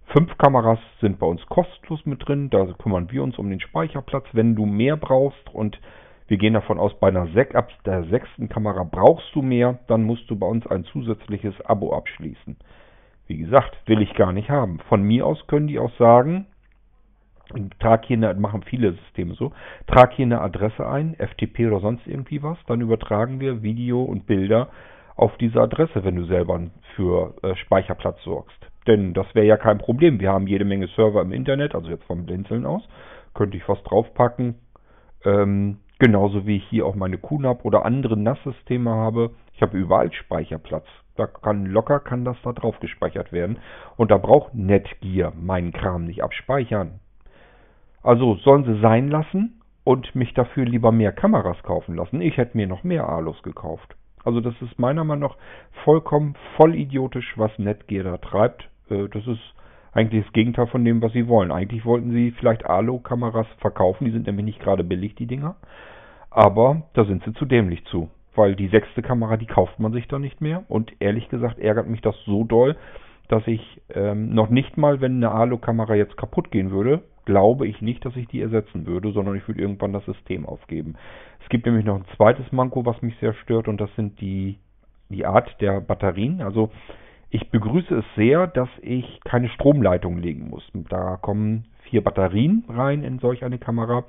fünf 0.07 0.35
Kameras 0.39 0.79
sind 1.01 1.19
bei 1.19 1.27
uns 1.27 1.45
kostenlos 1.45 2.03
mit 2.05 2.27
drin. 2.27 2.49
Da 2.49 2.65
kümmern 2.79 3.11
wir 3.11 3.21
uns 3.21 3.37
um 3.37 3.49
den 3.49 3.59
Speicherplatz. 3.59 4.25
Wenn 4.31 4.55
du 4.55 4.65
mehr 4.65 4.97
brauchst 4.97 5.53
und 5.53 5.79
wir 6.27 6.37
gehen 6.37 6.55
davon 6.55 6.79
aus, 6.79 6.97
bei 6.99 7.09
einer 7.09 7.27
Sek 7.27 7.53
ab 7.53 7.69
der 7.85 8.05
sechsten 8.05 8.49
Kamera 8.49 8.83
brauchst 8.83 9.33
du 9.35 9.43
mehr, 9.43 9.77
dann 9.87 10.03
musst 10.03 10.29
du 10.31 10.35
bei 10.35 10.47
uns 10.47 10.65
ein 10.65 10.83
zusätzliches 10.85 11.53
Abo 11.61 11.93
abschließen. 11.95 12.57
Wie 13.27 13.37
gesagt, 13.37 13.77
will 13.85 14.01
ich 14.01 14.13
gar 14.15 14.33
nicht 14.33 14.49
haben. 14.49 14.79
Von 14.89 15.03
mir 15.03 15.25
aus 15.25 15.45
können 15.47 15.67
die 15.67 15.79
auch 15.79 15.91
sagen, 15.97 16.47
trag 17.79 18.05
hier 18.05 18.17
eine, 18.17 18.33
machen 18.35 18.63
viele 18.63 18.93
Systeme 18.93 19.33
so, 19.35 19.51
trag 19.87 20.13
hier 20.13 20.25
eine 20.25 20.41
Adresse 20.41 20.87
ein, 20.87 21.15
FTP 21.15 21.67
oder 21.67 21.79
sonst 21.79 22.05
irgendwie 22.07 22.43
was, 22.43 22.57
dann 22.67 22.81
übertragen 22.81 23.39
wir 23.39 23.63
Video 23.63 24.03
und 24.03 24.25
Bilder 24.25 24.69
auf 25.15 25.35
diese 25.37 25.61
Adresse, 25.61 26.03
wenn 26.03 26.15
du 26.15 26.25
selber 26.25 26.61
für 26.95 27.33
äh, 27.41 27.55
Speicherplatz 27.55 28.21
sorgst. 28.23 28.57
Denn 28.85 29.13
das 29.13 29.27
wäre 29.33 29.45
ja 29.45 29.57
kein 29.57 29.79
Problem. 29.79 30.19
Wir 30.19 30.31
haben 30.31 30.47
jede 30.47 30.63
Menge 30.63 30.87
Server 30.95 31.21
im 31.21 31.33
Internet, 31.33 31.75
also 31.75 31.89
jetzt 31.89 32.05
vom 32.05 32.25
Blinzeln 32.25 32.65
aus, 32.65 32.87
könnte 33.33 33.57
ich 33.57 33.67
was 33.67 33.81
draufpacken. 33.83 34.55
Ähm, 35.25 35.79
genauso 35.99 36.45
wie 36.45 36.57
ich 36.57 36.67
hier 36.69 36.85
auch 36.85 36.95
meine 36.95 37.17
QNAP 37.17 37.65
oder 37.65 37.83
andere 37.83 38.15
NAS-Systeme 38.15 38.91
habe. 38.91 39.31
Ich 39.53 39.61
habe 39.61 39.77
überall 39.77 40.13
Speicherplatz. 40.13 40.85
Da 41.15 41.25
kann 41.25 41.65
locker 41.65 41.99
kann 41.99 42.23
das 42.23 42.37
da 42.43 42.53
drauf 42.53 42.79
gespeichert 42.79 43.31
werden. 43.31 43.57
Und 43.97 44.11
da 44.11 44.17
braucht 44.17 44.53
Netgear 44.53 45.33
meinen 45.35 45.73
Kram 45.73 46.05
nicht 46.05 46.23
abspeichern. 46.23 46.99
Also 48.03 48.35
sollen 48.35 48.63
sie 48.63 48.79
sein 48.79 49.09
lassen 49.09 49.61
und 49.83 50.15
mich 50.15 50.33
dafür 50.33 50.65
lieber 50.65 50.91
mehr 50.91 51.11
Kameras 51.11 51.61
kaufen 51.63 51.95
lassen. 51.95 52.21
Ich 52.21 52.37
hätte 52.37 52.57
mir 52.57 52.67
noch 52.67 52.83
mehr 52.83 53.07
Alus 53.07 53.41
gekauft. 53.43 53.95
Also 54.23 54.41
das 54.41 54.53
ist 54.61 54.77
meiner 54.77 55.05
Meinung 55.05 55.29
nach 55.29 55.37
vollkommen 55.85 56.35
voll 56.57 56.75
idiotisch, 56.75 57.33
was 57.37 57.57
Netgear 57.57 58.03
da 58.03 58.17
treibt. 58.17 58.67
Äh, 58.89 59.07
das 59.07 59.25
ist 59.25 59.39
eigentlich 59.93 60.25
das 60.25 60.33
Gegenteil 60.33 60.67
von 60.67 60.83
dem, 60.83 61.01
was 61.01 61.13
sie 61.13 61.27
wollen. 61.27 61.51
Eigentlich 61.51 61.85
wollten 61.85 62.11
sie 62.11 62.31
vielleicht 62.31 62.65
Alu-Kameras 62.65 63.47
verkaufen, 63.59 64.05
die 64.05 64.11
sind 64.11 64.27
nämlich 64.27 64.45
nicht 64.45 64.59
gerade 64.59 64.83
billig, 64.83 65.15
die 65.15 65.25
Dinger. 65.25 65.55
Aber 66.29 66.83
da 66.93 67.05
sind 67.05 67.23
sie 67.23 67.33
zu 67.33 67.45
dämlich 67.45 67.85
zu. 67.85 68.09
Weil 68.35 68.55
die 68.55 68.67
sechste 68.67 69.01
Kamera, 69.01 69.37
die 69.37 69.47
kauft 69.47 69.79
man 69.79 69.93
sich 69.93 70.07
dann 70.07 70.21
nicht 70.21 70.41
mehr. 70.41 70.63
Und 70.67 70.91
ehrlich 70.99 71.29
gesagt 71.29 71.57
ärgert 71.57 71.87
mich 71.87 72.01
das 72.01 72.15
so 72.25 72.43
doll, 72.43 72.75
dass 73.29 73.47
ich 73.47 73.81
ähm, 73.95 74.33
noch 74.35 74.49
nicht 74.49 74.77
mal, 74.77 75.01
wenn 75.01 75.15
eine 75.15 75.31
Alu-Kamera 75.31 75.95
jetzt 75.95 76.17
kaputt 76.17 76.51
gehen 76.51 76.71
würde, 76.71 77.01
glaube 77.27 77.67
ich 77.67 77.81
nicht, 77.81 78.05
dass 78.05 78.15
ich 78.15 78.25
die 78.29 78.41
ersetzen 78.41 78.87
würde, 78.87 79.11
sondern 79.11 79.35
ich 79.35 79.45
würde 79.49 79.59
irgendwann 79.59 79.91
das 79.91 80.05
System 80.05 80.45
aufgeben. 80.45 80.95
Es 81.43 81.49
gibt 81.49 81.65
nämlich 81.65 81.83
noch 81.83 81.97
ein 81.97 82.05
zweites 82.15 82.49
Manko, 82.53 82.85
was 82.85 83.01
mich 83.01 83.17
sehr 83.19 83.33
stört, 83.33 83.67
und 83.67 83.81
das 83.81 83.93
sind 83.97 84.21
die, 84.21 84.59
die 85.09 85.25
Art 85.25 85.59
der 85.59 85.81
Batterien. 85.81 86.41
Also 86.41 86.71
ich 87.29 87.51
begrüße 87.51 87.95
es 87.95 88.05
sehr, 88.15 88.47
dass 88.47 88.69
ich 88.81 89.19
keine 89.25 89.49
Stromleitung 89.49 90.19
legen 90.19 90.49
muss. 90.49 90.63
Da 90.73 91.17
kommen 91.17 91.65
vier 91.89 92.01
Batterien 92.01 92.63
rein 92.69 93.03
in 93.03 93.19
solch 93.19 93.43
eine 93.43 93.57
Kamera 93.57 94.05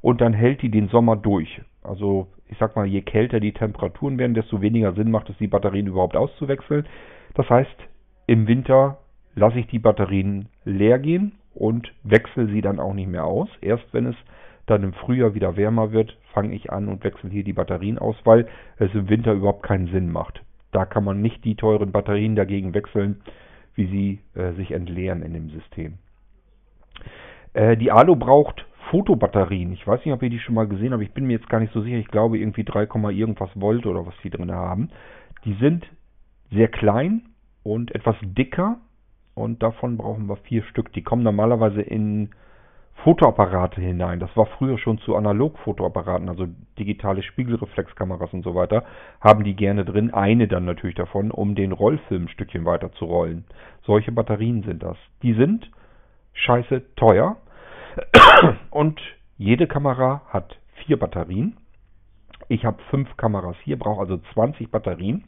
und 0.00 0.22
dann 0.22 0.32
hält 0.32 0.62
die 0.62 0.70
den 0.70 0.88
Sommer 0.88 1.16
durch. 1.16 1.60
Also 1.82 2.28
ich 2.48 2.56
sag 2.56 2.76
mal, 2.76 2.86
je 2.86 3.02
kälter 3.02 3.40
die 3.40 3.52
Temperaturen 3.52 4.16
werden, 4.16 4.32
desto 4.32 4.62
weniger 4.62 4.94
Sinn 4.94 5.10
macht 5.10 5.28
es, 5.28 5.36
die 5.36 5.48
Batterien 5.48 5.86
überhaupt 5.86 6.16
auszuwechseln. 6.16 6.86
Das 7.34 7.50
heißt, 7.50 7.76
im 8.26 8.46
Winter 8.46 9.00
lasse 9.34 9.58
ich 9.58 9.66
die 9.66 9.78
Batterien 9.78 10.48
leer 10.64 10.98
gehen 10.98 11.32
und 11.54 11.92
wechsle 12.02 12.46
sie 12.46 12.60
dann 12.60 12.80
auch 12.80 12.94
nicht 12.94 13.08
mehr 13.08 13.24
aus. 13.24 13.48
Erst 13.60 13.84
wenn 13.92 14.06
es 14.06 14.16
dann 14.66 14.82
im 14.82 14.92
Frühjahr 14.92 15.34
wieder 15.34 15.56
wärmer 15.56 15.92
wird, 15.92 16.16
fange 16.32 16.54
ich 16.54 16.72
an 16.72 16.88
und 16.88 17.04
wechsle 17.04 17.30
hier 17.30 17.44
die 17.44 17.52
Batterien 17.52 17.98
aus, 17.98 18.16
weil 18.24 18.46
es 18.78 18.92
im 18.94 19.08
Winter 19.08 19.32
überhaupt 19.32 19.62
keinen 19.62 19.88
Sinn 19.88 20.10
macht. 20.10 20.42
Da 20.72 20.84
kann 20.84 21.04
man 21.04 21.20
nicht 21.20 21.44
die 21.44 21.54
teuren 21.54 21.92
Batterien 21.92 22.34
dagegen 22.34 22.74
wechseln, 22.74 23.20
wie 23.74 23.86
sie 23.86 24.40
äh, 24.40 24.52
sich 24.54 24.72
entleeren 24.72 25.22
in 25.22 25.34
dem 25.34 25.50
System. 25.50 25.94
Äh, 27.52 27.76
die 27.76 27.92
Alu 27.92 28.16
braucht 28.16 28.66
Fotobatterien. 28.90 29.72
Ich 29.72 29.86
weiß 29.86 30.04
nicht, 30.04 30.14
ob 30.14 30.22
ihr 30.22 30.30
die 30.30 30.40
schon 30.40 30.54
mal 30.54 30.66
gesehen 30.66 30.92
habt. 30.92 31.02
Ich 31.02 31.12
bin 31.12 31.26
mir 31.26 31.34
jetzt 31.34 31.48
gar 31.48 31.60
nicht 31.60 31.72
so 31.72 31.80
sicher. 31.80 31.96
Ich 31.96 32.08
glaube 32.08 32.38
irgendwie 32.38 32.64
3, 32.64 32.82
irgendwas 33.12 33.50
Volt 33.54 33.86
oder 33.86 34.06
was 34.06 34.14
die 34.22 34.30
drin 34.30 34.52
haben. 34.52 34.90
Die 35.44 35.54
sind 35.54 35.86
sehr 36.50 36.68
klein 36.68 37.22
und 37.62 37.94
etwas 37.94 38.16
dicker 38.22 38.78
und 39.34 39.62
davon 39.62 39.96
brauchen 39.96 40.28
wir 40.28 40.36
vier 40.36 40.62
Stück. 40.64 40.92
Die 40.92 41.02
kommen 41.02 41.22
normalerweise 41.22 41.82
in 41.82 42.30
Fotoapparate 43.02 43.80
hinein. 43.80 44.20
Das 44.20 44.34
war 44.36 44.46
früher 44.46 44.78
schon 44.78 44.98
zu 44.98 45.16
Analogfotoapparaten, 45.16 46.28
also 46.28 46.46
digitale 46.78 47.22
Spiegelreflexkameras 47.22 48.32
und 48.32 48.44
so 48.44 48.54
weiter, 48.54 48.84
haben 49.20 49.44
die 49.44 49.54
gerne 49.54 49.84
drin. 49.84 50.14
Eine 50.14 50.48
dann 50.48 50.64
natürlich 50.64 50.96
davon, 50.96 51.30
um 51.30 51.54
den 51.54 51.72
Rollfilm 51.72 52.24
ein 52.24 52.28
Stückchen 52.28 52.64
weiter 52.64 52.92
zu 52.92 53.04
rollen. 53.04 53.44
Solche 53.84 54.12
Batterien 54.12 54.62
sind 54.62 54.82
das. 54.82 54.96
Die 55.22 55.34
sind 55.34 55.70
scheiße 56.32 56.94
teuer 56.96 57.36
und 58.70 59.00
jede 59.36 59.66
Kamera 59.66 60.22
hat 60.28 60.56
vier 60.86 60.98
Batterien. 60.98 61.56
Ich 62.48 62.64
habe 62.64 62.82
fünf 62.90 63.16
Kameras 63.16 63.56
hier, 63.64 63.78
brauche 63.78 64.00
also 64.00 64.18
20 64.32 64.70
Batterien. 64.70 65.24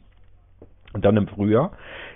Und 0.93 1.03
dann 1.03 1.17
im 1.17 1.27
Frühjahr. 1.27 1.71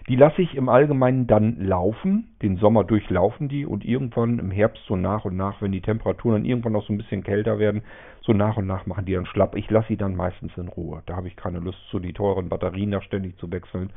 Die 0.08 0.16
lasse 0.16 0.42
ich 0.42 0.56
im 0.56 0.70
Allgemeinen 0.70 1.28
dann 1.28 1.60
laufen. 1.60 2.30
Den 2.42 2.58
Sommer 2.58 2.84
durchlaufen 2.84 3.50
die 3.50 3.66
und 3.66 3.84
irgendwann 3.84 4.40
im 4.40 4.50
Herbst 4.50 4.84
so 4.88 4.96
nach 4.96 5.26
und 5.26 5.36
nach, 5.36 5.62
wenn 5.62 5.72
die 5.72 5.82
Temperaturen 5.82 6.36
dann 6.36 6.46
irgendwann 6.46 6.72
noch 6.74 6.86
so 6.86 6.94
ein 6.94 6.98
bisschen 6.98 7.24
kälter 7.24 7.60
werden, 7.60 7.84
so 8.22 8.34
nach 8.34 8.58
und 8.58 8.68
nach 8.68 8.86
machen 8.86 9.06
die 9.06 9.14
dann 9.14 9.26
schlapp. 9.26 9.56
Ich 9.56 9.70
lasse 9.70 9.90
sie 9.90 9.98
dann 9.98 10.16
meistens 10.16 10.56
in 10.58 10.70
Ruhe. 10.70 11.04
Da 11.06 11.16
habe 11.16 11.28
ich 11.28 11.36
keine 11.36 11.60
Lust, 11.60 11.80
so 11.92 12.00
die 12.00 12.14
teuren 12.14 12.50
Batterien 12.50 12.92
da 12.92 13.02
ständig 13.02 13.38
zu 13.38 13.52
wechseln. 13.52 13.92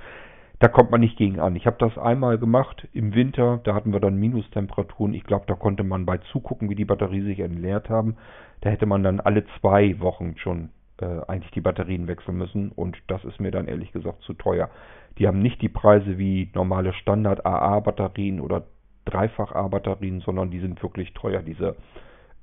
Da 0.58 0.68
kommt 0.68 0.90
man 0.90 1.00
nicht 1.00 1.16
gegen 1.16 1.40
an. 1.40 1.56
Ich 1.56 1.66
habe 1.66 1.76
das 1.78 1.98
einmal 1.98 2.38
gemacht 2.38 2.88
im 2.92 3.14
Winter, 3.14 3.60
da 3.64 3.74
hatten 3.74 3.92
wir 3.92 4.00
dann 4.00 4.16
Minustemperaturen. 4.16 5.14
Ich 5.14 5.24
glaube, 5.24 5.44
da 5.46 5.54
konnte 5.54 5.82
man 5.82 6.06
bei 6.06 6.18
zugucken, 6.18 6.70
wie 6.70 6.76
die 6.76 6.84
Batterie 6.84 7.22
sich 7.22 7.40
entleert 7.40 7.90
haben. 7.90 8.16
Da 8.60 8.70
hätte 8.70 8.86
man 8.86 9.02
dann 9.02 9.20
alle 9.20 9.44
zwei 9.60 9.98
Wochen 10.00 10.36
schon 10.36 10.70
äh, 11.00 11.20
eigentlich 11.26 11.50
die 11.52 11.60
Batterien 11.60 12.06
wechseln 12.06 12.36
müssen 12.36 12.70
und 12.70 12.96
das 13.08 13.24
ist 13.24 13.40
mir 13.40 13.50
dann 13.50 13.68
ehrlich 13.68 13.92
gesagt 13.92 14.22
zu 14.22 14.34
teuer. 14.34 14.70
Die 15.18 15.26
haben 15.26 15.40
nicht 15.40 15.62
die 15.62 15.68
Preise 15.68 16.18
wie 16.18 16.50
normale 16.54 16.92
Standard 16.92 17.44
AA-Batterien 17.46 18.40
oder 18.40 18.64
Dreifach-A-Batterien, 19.04 20.20
sondern 20.20 20.50
die 20.50 20.60
sind 20.60 20.82
wirklich 20.82 21.12
teuer. 21.14 21.42
Diese 21.42 21.76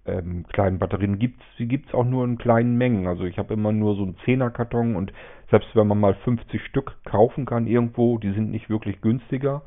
ähm, 0.06 0.46
kleinen 0.52 0.80
Batterien 0.80 1.20
gibt's, 1.20 1.44
die 1.60 1.68
gibt's 1.68 1.94
auch 1.94 2.06
nur 2.06 2.24
in 2.24 2.38
kleinen 2.38 2.78
Mengen. 2.78 3.08
Also 3.08 3.24
ich 3.24 3.38
habe 3.38 3.54
immer 3.54 3.72
nur 3.72 3.96
so 3.96 4.04
einen 4.04 4.18
Zehner-Karton 4.26 4.96
und 4.96 5.12
selbst 5.50 5.70
wenn 5.76 5.88
man 5.88 6.00
mal 6.00 6.14
50 6.14 6.64
Stück 6.64 6.98
kaufen 7.04 7.46
kann 7.46 7.68
irgendwo, 7.68 8.18
die 8.18 8.32
sind 8.32 8.52
nicht 8.52 8.70
wirklich 8.70 9.02
günstiger. 9.02 9.64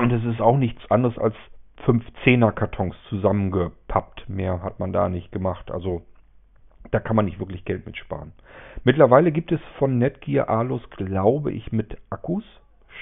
Und 0.00 0.12
es 0.12 0.24
ist 0.24 0.40
auch 0.40 0.56
nichts 0.56 0.80
anderes 0.90 1.18
als 1.18 1.34
fünf 1.84 2.04
Zehner-Kartons 2.22 2.94
zusammengepappt. 3.08 4.28
Mehr 4.28 4.62
hat 4.62 4.78
man 4.80 4.92
da 4.92 5.08
nicht 5.08 5.32
gemacht. 5.32 5.70
Also 5.70 6.02
da 6.94 7.00
kann 7.00 7.16
man 7.16 7.24
nicht 7.24 7.40
wirklich 7.40 7.64
Geld 7.64 7.84
mit 7.86 7.96
sparen. 7.96 8.32
Mittlerweile 8.84 9.32
gibt 9.32 9.50
es 9.50 9.60
von 9.78 9.98
Netgear 9.98 10.48
Alus, 10.48 10.88
glaube 10.90 11.50
ich, 11.50 11.72
mit 11.72 11.98
Akkus 12.08 12.44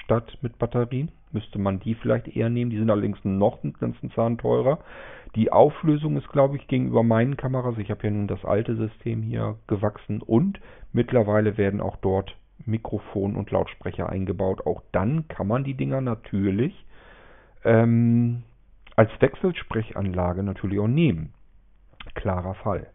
statt 0.03 0.35
mit 0.41 0.57
Batterien. 0.57 1.11
Müsste 1.31 1.59
man 1.59 1.79
die 1.79 1.93
vielleicht 1.93 2.27
eher 2.27 2.49
nehmen. 2.49 2.71
Die 2.71 2.79
sind 2.79 2.89
allerdings 2.89 3.23
noch 3.23 3.63
einen 3.63 3.73
ganzen 3.73 4.09
Zahn 4.11 4.39
teurer. 4.39 4.79
Die 5.35 5.51
Auflösung 5.51 6.17
ist, 6.17 6.27
glaube 6.29 6.57
ich, 6.57 6.67
gegenüber 6.67 7.03
meinen 7.03 7.37
Kameras, 7.37 7.77
ich 7.77 7.91
habe 7.91 8.03
ja 8.03 8.09
nun 8.09 8.27
das 8.27 8.43
alte 8.45 8.75
System 8.75 9.21
hier 9.21 9.57
gewachsen 9.67 10.21
und 10.21 10.59
mittlerweile 10.91 11.57
werden 11.57 11.79
auch 11.79 11.97
dort 11.97 12.35
Mikrofon 12.65 13.35
und 13.35 13.51
Lautsprecher 13.51 14.09
eingebaut. 14.09 14.65
Auch 14.65 14.81
dann 14.91 15.27
kann 15.27 15.47
man 15.47 15.63
die 15.63 15.75
Dinger 15.75 16.01
natürlich 16.01 16.85
ähm, 17.63 18.43
als 18.95 19.11
Wechselsprechanlage 19.19 20.41
natürlich 20.41 20.79
auch 20.79 20.87
nehmen. 20.87 21.33
Klarer 22.15 22.53
Fall. 22.55 22.87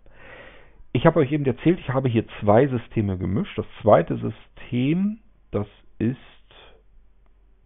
Ich 0.92 1.06
habe 1.06 1.20
euch 1.20 1.30
eben 1.32 1.44
erzählt, 1.44 1.78
ich 1.80 1.90
habe 1.90 2.08
hier 2.08 2.24
zwei 2.40 2.66
Systeme 2.66 3.18
gemischt. 3.18 3.58
Das 3.58 3.66
zweite 3.82 4.16
System, 4.16 5.18
das 5.50 5.66
ist 5.98 6.16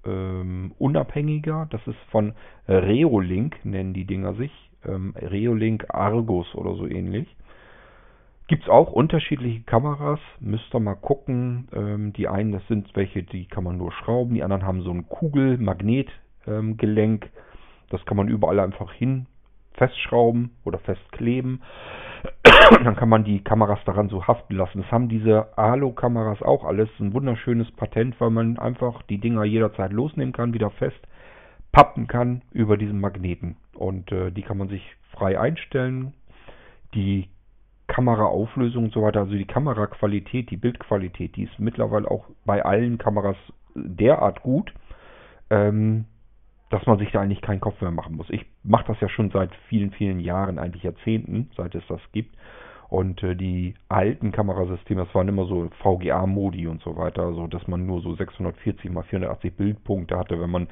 ähm, 0.05 0.75
unabhängiger. 0.79 1.69
Das 1.71 1.87
ist 1.87 2.01
von 2.11 2.33
Reolink, 2.69 3.65
nennen 3.65 3.95
die 3.95 4.07
Dinger 4.07 4.35
sich. 4.35 4.51
Ähm, 4.85 5.15
Reolink 5.17 5.95
Argus 5.95 6.53
oder 6.55 6.75
so 6.75 6.87
ähnlich. 6.87 7.35
Gibt 8.49 8.65
es 8.65 8.69
auch 8.69 8.93
unterschiedliche 8.93 9.63
Kameras, 9.63 10.19
müsst 10.41 10.75
ihr 10.75 10.81
mal 10.81 10.97
gucken. 10.97 11.69
Ähm, 11.73 12.13
die 12.13 12.29
einen, 12.29 12.53
das 12.53 12.67
sind 12.67 12.95
welche, 12.95 13.23
die 13.23 13.47
kann 13.47 13.65
man 13.65 13.79
nur 13.79 13.93
schrauben, 13.93 14.35
die 14.35 14.43
anderen 14.43 14.67
haben 14.67 14.83
so 14.83 14.91
ein 14.91 15.09
Kugel-Magnetgelenk. 15.09 17.31
das 17.89 18.05
kann 18.05 18.17
man 18.17 18.29
überall 18.29 18.59
einfach 18.59 18.93
hin 18.93 19.27
festschrauben 19.75 20.51
oder 20.65 20.81
festkleben. 20.81 21.63
Dann 22.71 22.97
kann 22.97 23.09
man 23.09 23.25
die 23.25 23.43
Kameras 23.43 23.81
daran 23.85 24.09
so 24.09 24.27
haften 24.27 24.57
lassen. 24.57 24.83
Das 24.83 24.93
haben 24.93 25.09
diese 25.09 25.57
Alu-Kameras 25.57 26.43
auch 26.43 26.65
alles. 26.65 26.89
Ein 26.99 27.15
wunderschönes 27.15 27.71
Patent, 27.73 28.21
weil 28.21 28.31
man 28.31 28.59
einfach 28.59 29.03
die 29.03 29.19
Dinger 29.19 29.45
jederzeit 29.45 29.93
losnehmen 29.93 30.33
kann, 30.33 30.55
wieder 30.55 30.71
fest 30.71 31.01
pappen 31.73 32.07
kann 32.07 32.43
über 32.53 32.77
diesen 32.77 33.01
Magneten. 33.01 33.57
Und 33.75 34.13
äh, 34.13 34.31
die 34.31 34.43
kann 34.43 34.59
man 34.59 34.69
sich 34.69 34.83
frei 35.11 35.41
einstellen. 35.41 36.13
Die 36.95 37.29
Kameraauflösung 37.89 38.85
und 38.85 38.93
so 38.93 39.03
weiter, 39.03 39.21
also 39.21 39.33
die 39.33 39.47
Kameraqualität, 39.47 40.51
die 40.51 40.57
Bildqualität, 40.57 41.37
die 41.37 41.45
ist 41.45 41.59
mittlerweile 41.59 42.11
auch 42.11 42.27
bei 42.45 42.65
allen 42.65 42.99
Kameras 42.99 43.37
derart 43.75 44.43
gut. 44.43 44.73
Ähm, 45.51 46.05
dass 46.73 46.87
man 46.87 46.99
sich 46.99 47.13
da 47.13 47.21
eigentlich 47.21 47.43
keinen 47.43 47.61
Kopf 47.61 47.81
mehr 47.83 47.91
machen 47.91 48.17
muss. 48.17 48.31
Ich 48.31 48.47
mache 48.65 48.87
das 48.87 49.01
ja 49.01 49.09
schon 49.11 49.31
seit 49.31 49.55
vielen, 49.69 49.91
vielen 49.93 50.21
Jahren, 50.21 50.59
eigentlich 50.59 50.85
Jahrzehnten, 50.85 51.51
seit 51.55 51.75
es 51.75 51.87
das 51.87 52.01
gibt. 52.13 52.35
Und 52.89 53.23
äh, 53.23 53.37
die 53.37 53.75
alten 53.91 54.33
Kamerasysteme, 54.33 55.05
das 55.05 55.15
waren 55.15 55.29
immer 55.29 55.45
so 55.45 55.69
VGA-Modi 55.83 56.67
und 56.67 56.83
so 56.83 56.97
weiter, 56.97 57.35
so 57.35 57.47
dass 57.47 57.69
man 57.69 57.85
nur 57.85 58.01
so 58.01 58.15
640 58.15 58.91
mal 58.91 59.03
480 59.03 59.55
Bildpunkte 59.55 60.17
hatte, 60.17 60.41
wenn 60.41 60.49
man 60.49 60.69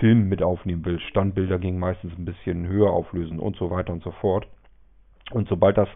Film 0.00 0.28
mit 0.28 0.42
aufnehmen 0.42 0.84
will. 0.84 1.00
Standbilder 1.00 1.58
gingen 1.58 1.78
meistens 1.78 2.12
ein 2.18 2.26
bisschen 2.26 2.66
höher 2.66 2.90
auflösen 2.90 3.38
und 3.38 3.56
so 3.56 3.70
weiter 3.70 3.94
und 3.94 4.02
so 4.02 4.10
fort. 4.10 4.46
Und 5.30 5.48
sobald 5.48 5.78
das 5.78 5.88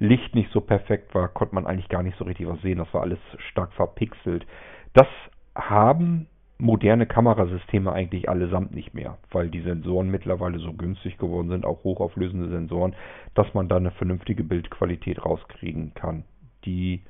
Licht 0.00 0.34
nicht 0.34 0.50
so 0.50 0.60
perfekt 0.60 1.14
war, 1.14 1.28
konnte 1.28 1.54
man 1.54 1.66
eigentlich 1.66 1.88
gar 1.88 2.02
nicht 2.02 2.18
so 2.18 2.24
richtig 2.24 2.48
was 2.48 2.60
sehen. 2.62 2.78
Das 2.78 2.92
war 2.92 3.02
alles 3.02 3.20
stark 3.50 3.72
verpixelt. 3.72 4.44
Das 4.94 5.08
haben 5.54 6.26
moderne 6.58 7.06
Kamerasysteme 7.06 7.92
eigentlich 7.92 8.28
allesamt 8.28 8.74
nicht 8.74 8.94
mehr, 8.94 9.18
weil 9.30 9.50
die 9.50 9.60
Sensoren 9.60 10.10
mittlerweile 10.10 10.58
so 10.58 10.72
günstig 10.72 11.18
geworden 11.18 11.50
sind, 11.50 11.66
auch 11.66 11.84
hochauflösende 11.84 12.48
Sensoren, 12.48 12.94
dass 13.34 13.52
man 13.52 13.68
da 13.68 13.76
eine 13.76 13.90
vernünftige 13.90 14.42
Bildqualität 14.42 15.24
rauskriegen 15.24 15.92
kann. 15.94 16.24
Die 16.64 17.02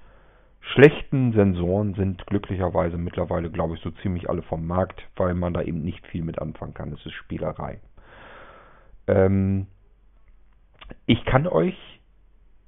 schlechten 0.60 1.32
Sensoren 1.32 1.94
sind 1.94 2.26
glücklicherweise 2.26 2.98
mittlerweile, 2.98 3.50
glaube 3.50 3.76
ich, 3.76 3.80
so 3.82 3.90
ziemlich 4.02 4.28
alle 4.28 4.42
vom 4.42 4.66
Markt, 4.66 5.02
weil 5.14 5.34
man 5.34 5.54
da 5.54 5.62
eben 5.62 5.82
nicht 5.82 6.04
viel 6.08 6.24
mit 6.24 6.40
anfangen 6.40 6.74
kann. 6.74 6.92
Es 6.92 7.06
ist 7.06 7.14
Spielerei. 7.14 7.78
Ähm, 9.06 9.68
ich 11.06 11.24
kann 11.24 11.46
euch 11.46 11.76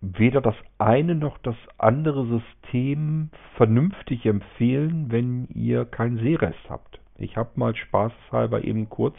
weder 0.01 0.41
das 0.41 0.55
eine 0.79 1.15
noch 1.15 1.39
das 1.39 1.57
andere 1.77 2.27
System 2.27 3.31
vernünftig 3.57 4.27
empfehlen, 4.27 5.07
wenn 5.11 5.49
ihr 5.55 5.85
keinen 5.85 6.19
Sehrest 6.19 6.59
habt. 6.69 7.01
Ich 7.17 7.37
habe 7.37 7.51
mal 7.57 7.75
spaßhalber 7.75 8.63
eben 8.65 8.89
kurz, 8.89 9.17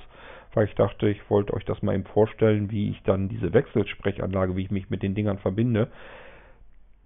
weil 0.53 0.67
ich 0.67 0.75
dachte, 0.75 1.09
ich 1.09 1.29
wollte 1.29 1.53
euch 1.53 1.65
das 1.65 1.81
mal 1.81 1.95
eben 1.95 2.05
vorstellen, 2.05 2.71
wie 2.71 2.89
ich 2.89 3.01
dann 3.03 3.27
diese 3.27 3.53
Wechselsprechanlage, 3.53 4.55
wie 4.55 4.63
ich 4.63 4.71
mich 4.71 4.89
mit 4.89 5.03
den 5.03 5.15
Dingern 5.15 5.39
verbinde. 5.39 5.89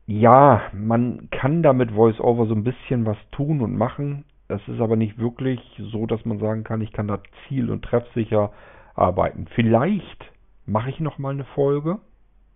Ja, 0.05 0.61
man 0.73 1.29
kann 1.31 1.63
damit 1.63 1.95
VoiceOver 1.95 2.45
so 2.45 2.53
ein 2.53 2.63
bisschen 2.63 3.05
was 3.05 3.17
tun 3.31 3.61
und 3.61 3.75
machen. 3.75 4.25
Es 4.49 4.61
ist 4.67 4.81
aber 4.81 4.97
nicht 4.97 5.17
wirklich 5.17 5.59
so, 5.77 6.05
dass 6.05 6.23
man 6.25 6.39
sagen 6.39 6.63
kann, 6.63 6.81
ich 6.81 6.91
kann 6.91 7.07
da 7.07 7.19
ziel- 7.47 7.71
und 7.71 7.83
treffsicher 7.83 8.51
arbeiten. 8.95 9.47
Vielleicht 9.55 10.31
mache 10.65 10.89
ich 10.89 10.99
noch 10.99 11.17
mal 11.17 11.33
eine 11.33 11.45
Folge, 11.45 11.99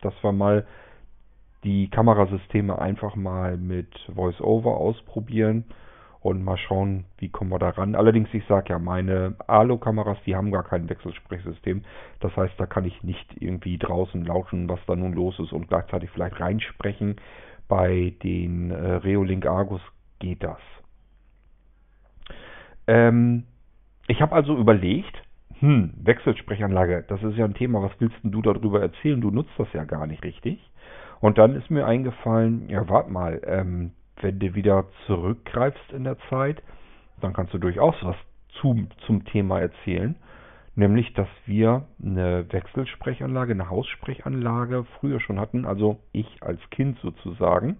dass 0.01 0.13
wir 0.21 0.31
mal 0.31 0.67
die 1.63 1.89
Kamerasysteme 1.89 2.79
einfach 2.79 3.15
mal 3.15 3.57
mit 3.57 3.89
VoiceOver 4.07 4.77
ausprobieren 4.77 5.65
und 6.19 6.43
mal 6.43 6.57
schauen, 6.57 7.05
wie 7.17 7.29
kommen 7.29 7.51
wir 7.51 7.59
da 7.59 7.69
ran. 7.69 7.95
Allerdings, 7.95 8.29
ich 8.33 8.45
sage 8.47 8.69
ja, 8.69 8.79
meine 8.79 9.35
Alu-Kameras, 9.47 10.17
die 10.25 10.35
haben 10.35 10.51
gar 10.51 10.63
kein 10.63 10.89
Wechselsprechsystem. 10.89 11.83
Das 12.19 12.35
heißt, 12.35 12.53
da 12.57 12.65
kann 12.65 12.85
ich 12.85 13.03
nicht 13.03 13.41
irgendwie 13.41 13.77
draußen 13.77 14.25
lauschen, 14.25 14.67
was 14.67 14.79
da 14.87 14.95
nun 14.95 15.13
los 15.13 15.39
ist 15.39 15.53
und 15.53 15.67
gleichzeitig 15.67 16.09
vielleicht 16.09 16.39
reinsprechen. 16.39 17.15
Bei 17.67 18.13
den 18.23 18.71
äh, 18.71 18.95
Reolink 18.95 19.45
Argus 19.45 19.81
geht 20.19 20.43
das. 20.43 20.59
Ähm, 22.87 23.43
ich 24.07 24.21
habe 24.21 24.35
also 24.35 24.57
überlegt, 24.57 25.21
hm, 25.59 25.93
Wechselsprechanlage, 25.97 27.05
das 27.07 27.21
ist 27.23 27.35
ja 27.37 27.45
ein 27.45 27.53
Thema, 27.53 27.81
was 27.81 27.91
willst 27.99 28.17
du 28.23 28.41
darüber 28.41 28.81
erzählen? 28.81 29.19
Du 29.19 29.31
nutzt 29.31 29.51
das 29.57 29.67
ja 29.73 29.83
gar 29.83 30.07
nicht 30.07 30.23
richtig. 30.23 30.59
Und 31.19 31.37
dann 31.37 31.55
ist 31.55 31.69
mir 31.69 31.85
eingefallen, 31.85 32.69
ja, 32.69 32.87
warte 32.89 33.11
mal, 33.11 33.41
ähm, 33.45 33.91
wenn 34.21 34.39
du 34.39 34.55
wieder 34.55 34.85
zurückgreifst 35.05 35.91
in 35.91 36.03
der 36.03 36.17
Zeit, 36.29 36.61
dann 37.21 37.33
kannst 37.33 37.53
du 37.53 37.57
durchaus 37.57 37.95
was 38.01 38.15
zum, 38.61 38.89
zum 39.05 39.25
Thema 39.25 39.59
erzählen. 39.59 40.15
Nämlich, 40.75 41.13
dass 41.13 41.27
wir 41.45 41.85
eine 42.03 42.45
Wechselsprechanlage, 42.51 43.53
eine 43.53 43.69
Haussprechanlage 43.69 44.85
früher 44.99 45.19
schon 45.19 45.39
hatten, 45.39 45.65
also 45.65 45.99
ich 46.11 46.27
als 46.41 46.59
Kind 46.69 46.99
sozusagen. 46.99 47.79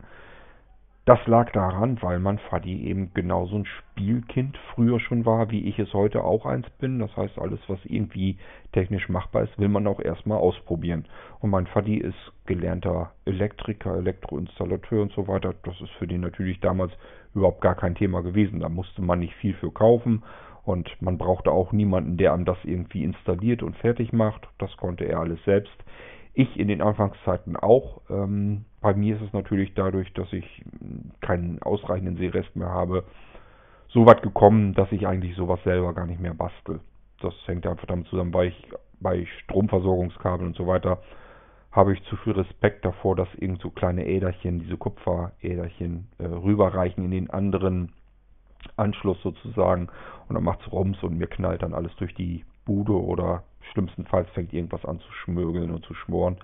Das 1.07 1.25
lag 1.25 1.49
daran, 1.53 1.97
weil 2.01 2.19
mein 2.19 2.37
Vati 2.37 2.83
eben 2.83 3.13
genauso 3.13 3.55
ein 3.55 3.65
Spielkind 3.65 4.57
früher 4.75 4.99
schon 4.99 5.25
war, 5.25 5.49
wie 5.49 5.63
ich 5.69 5.79
es 5.79 5.93
heute 5.93 6.25
auch 6.25 6.45
eins 6.45 6.69
bin. 6.81 6.99
Das 6.99 7.15
heißt, 7.15 7.39
alles, 7.39 7.61
was 7.69 7.79
irgendwie 7.85 8.37
technisch 8.73 9.07
machbar 9.07 9.43
ist, 9.43 9.57
will 9.57 9.69
man 9.69 9.87
auch 9.87 10.01
erstmal 10.01 10.37
ausprobieren. 10.37 11.05
Und 11.39 11.51
mein 11.51 11.65
Vati 11.65 11.95
ist 11.95 12.33
gelernter 12.45 13.13
Elektriker, 13.23 13.95
Elektroinstallateur 13.95 15.01
und 15.01 15.13
so 15.13 15.29
weiter. 15.29 15.53
Das 15.63 15.79
ist 15.79 15.91
für 15.91 16.07
den 16.07 16.19
natürlich 16.19 16.59
damals 16.59 16.91
überhaupt 17.33 17.61
gar 17.61 17.75
kein 17.75 17.95
Thema 17.95 18.21
gewesen. 18.21 18.59
Da 18.59 18.67
musste 18.67 19.01
man 19.01 19.19
nicht 19.19 19.35
viel 19.35 19.53
für 19.53 19.71
kaufen 19.71 20.23
und 20.65 20.89
man 21.01 21.17
brauchte 21.17 21.53
auch 21.53 21.71
niemanden, 21.71 22.17
der 22.17 22.33
einem 22.33 22.43
das 22.43 22.57
irgendwie 22.65 23.05
installiert 23.05 23.63
und 23.63 23.77
fertig 23.77 24.11
macht. 24.11 24.45
Das 24.57 24.75
konnte 24.75 25.05
er 25.05 25.21
alles 25.21 25.41
selbst. 25.45 25.71
Ich 26.33 26.59
in 26.59 26.67
den 26.67 26.81
Anfangszeiten 26.81 27.55
auch. 27.55 28.01
Ähm, 28.09 28.65
bei 28.81 28.93
mir 28.93 29.15
ist 29.15 29.22
es 29.22 29.34
natürlich 29.34 29.74
dadurch, 29.74 30.12
dass 30.13 30.31
ich 30.34 30.63
keinen 31.22 31.62
ausreichenden 31.62 32.17
Sehrest 32.17 32.55
mehr 32.55 32.69
habe, 32.69 33.03
so 33.89 34.05
weit 34.05 34.22
gekommen, 34.22 34.74
dass 34.74 34.91
ich 34.91 35.07
eigentlich 35.07 35.36
sowas 35.36 35.60
selber 35.63 35.93
gar 35.93 36.05
nicht 36.05 36.19
mehr 36.19 36.34
bastel. 36.34 36.79
Das 37.22 37.34
hängt 37.46 37.65
einfach 37.65 37.88
damit 37.88 38.07
zusammen, 38.07 38.34
weil 38.34 38.50
ich 38.50 38.69
bei 39.00 39.25
Stromversorgungskabeln 39.43 40.50
und 40.50 40.55
so 40.55 40.67
weiter 40.67 41.00
habe 41.72 41.93
ich 41.93 42.03
zu 42.05 42.15
viel 42.17 42.34
Respekt 42.34 42.86
davor, 42.86 43.15
dass 43.15 43.27
irgend 43.36 43.62
so 43.62 43.69
kleine 43.69 44.07
Äderchen, 44.07 44.59
diese 44.59 44.77
Kupferäderchen, 44.77 46.07
äh, 46.18 46.25
rüberreichen 46.25 47.03
in 47.05 47.11
den 47.11 47.29
anderen 47.29 47.94
Anschluss 48.75 49.22
sozusagen 49.22 49.87
und 50.27 50.35
dann 50.35 50.44
macht 50.44 50.61
es 50.61 50.72
Rums 50.72 51.01
und 51.03 51.18
mir 51.18 51.27
knallt 51.27 51.61
dann 51.61 51.74
alles 51.74 51.96
durch 51.98 52.13
die 52.16 52.44
Bude 52.66 52.94
oder 52.94 53.44
Schlimmstenfalls 53.72 54.29
fängt 54.31 54.53
irgendwas 54.53 54.85
an 54.85 55.00
zu 55.00 55.11
schmögeln 55.11 55.72
und 55.72 55.85
zu 55.85 55.94
schmoren. 55.94 56.37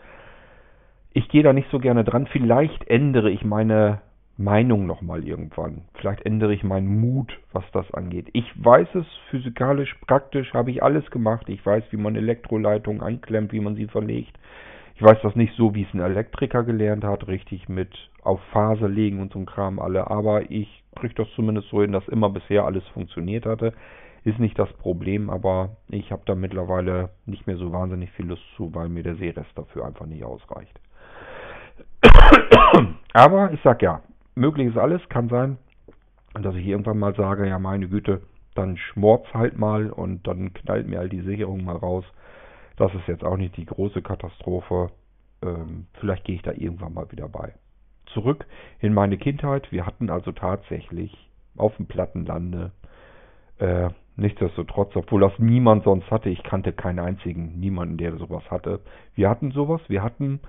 Ich 1.15 1.30
gehe 1.30 1.43
da 1.43 1.54
nicht 1.54 1.69
so 1.69 1.78
gerne 1.78 2.04
dran. 2.04 2.26
Vielleicht 2.26 2.88
ändere 2.88 3.30
ich 3.30 3.45
meine 3.45 4.02
Meinung 4.36 4.88
nochmal 4.88 5.23
irgendwann. 5.23 5.84
Vielleicht 5.93 6.26
ändere 6.26 6.56
ich 6.56 6.63
meinen 6.63 6.99
Mut, 6.99 7.39
was 7.52 7.63
das 7.71 7.93
angeht. 7.93 8.30
Ich 8.34 8.52
weiß 8.56 8.88
es 8.95 9.06
physikalisch, 9.30 9.95
praktisch, 10.08 10.56
habe 10.56 10.71
ich 10.71 10.82
alles 10.82 11.10
gemacht. 11.12 11.49
Ich 11.49 11.63
weiß, 11.63 11.84
wie 11.91 11.97
man 11.97 12.15
Elektroleitungen 12.15 13.04
anklemmt, 13.04 13.54
wie 13.54 13.60
man 13.60 13.76
sie 13.76 13.86
verlegt. 13.86 14.36
Ich 14.95 15.04
weiß 15.04 15.19
das 15.21 15.36
nicht 15.36 15.56
so, 15.56 15.76
wie 15.76 15.84
es 15.84 15.93
ein 15.93 15.99
Elektriker 15.99 16.63
gelernt 16.63 17.04
hat, 17.04 17.28
richtig 17.28 17.69
mit 17.69 17.91
auf 18.23 18.41
Phase 18.52 18.88
legen 18.88 19.21
und 19.21 19.34
so 19.34 19.39
ein 19.39 19.45
Kram 19.45 19.78
alle. 19.78 20.10
Aber 20.10 20.49
ich 20.49 20.84
kriege 20.95 21.13
das 21.13 21.28
zumindest 21.36 21.69
so 21.69 21.84
hin, 21.84 21.91
dass 21.91 22.08
immer 22.08 22.32
bisher 22.32 22.65
alles 22.65 22.88
funktioniert 22.88 23.45
hatte. 23.45 23.73
Ist 24.23 24.39
nicht 24.39 24.58
das 24.58 24.73
Problem, 24.73 25.30
aber 25.30 25.78
ich 25.89 26.12
habe 26.12 26.23
da 26.26 26.34
mittlerweile 26.34 27.10
nicht 27.28 27.45
mehr 27.45 27.58
so 27.58 27.71
wahnsinnig 27.71 28.10
viel 28.13 28.26
Lust 28.26 28.43
zu, 28.58 28.73
weil 28.73 28.89
mir 28.89 29.04
der 29.04 29.15
Seerest 29.15 29.52
dafür 29.56 29.86
einfach 29.86 30.08
nicht 30.08 30.23
ausreicht. 30.23 30.80
aber 33.14 33.52
ich 33.52 33.62
sag 33.64 33.82
ja, 33.82 34.02
möglich 34.36 34.68
ist 34.68 34.78
alles, 34.78 35.02
kann 35.10 35.30
sein, 35.30 35.58
dass 36.34 36.56
ich 36.56 36.66
irgendwann 36.66 37.00
mal 37.00 37.16
sage, 37.16 37.48
ja 37.48 37.60
meine 37.60 37.88
Güte, 37.88 38.22
dann 38.56 38.78
schmort's 38.78 39.34
halt 39.34 39.58
mal 39.58 39.90
und 39.90 40.28
dann 40.28 40.54
knallt 40.54 40.88
mir 40.88 41.00
all 41.00 41.10
die 41.10 41.22
Sicherung 41.22 41.64
mal 41.64 41.76
raus. 41.76 42.06
Das 42.76 42.94
ist 42.94 43.08
jetzt 43.08 43.24
auch 43.24 43.38
nicht 43.38 43.58
die 43.58 43.66
große 43.66 44.02
Katastrophe. 44.02 44.90
Ähm, 45.42 45.88
vielleicht 46.00 46.26
gehe 46.26 46.36
ich 46.36 46.42
da 46.42 46.52
irgendwann 46.52 46.94
mal 46.94 47.12
wieder 47.12 47.28
bei. 47.28 47.54
Zurück 48.08 48.46
in 48.80 48.94
meine 48.94 49.18
Kindheit. 49.18 49.72
Wir 49.72 49.86
hatten 49.86 50.10
also 50.10 50.32
tatsächlich 50.32 51.16
auf 51.56 51.76
dem 51.78 51.88
Plattenlande 51.88 52.72
äh, 53.60 53.90
Nichtsdestotrotz, 54.16 54.96
obwohl 54.96 55.22
das 55.22 55.34
niemand 55.40 55.84
sonst 55.86 56.10
hatte, 56.12 56.30
ich 56.30 56.44
kannte 56.44 56.72
keinen 56.72 57.00
einzigen, 57.00 57.60
niemanden, 57.60 57.98
der 57.98 58.16
sowas 58.18 58.44
hatte. 58.52 58.80
Wir 59.16 59.30
hatten 59.30 59.52
sowas, 59.52 59.82
wir 59.88 60.04
hatten 60.04 60.40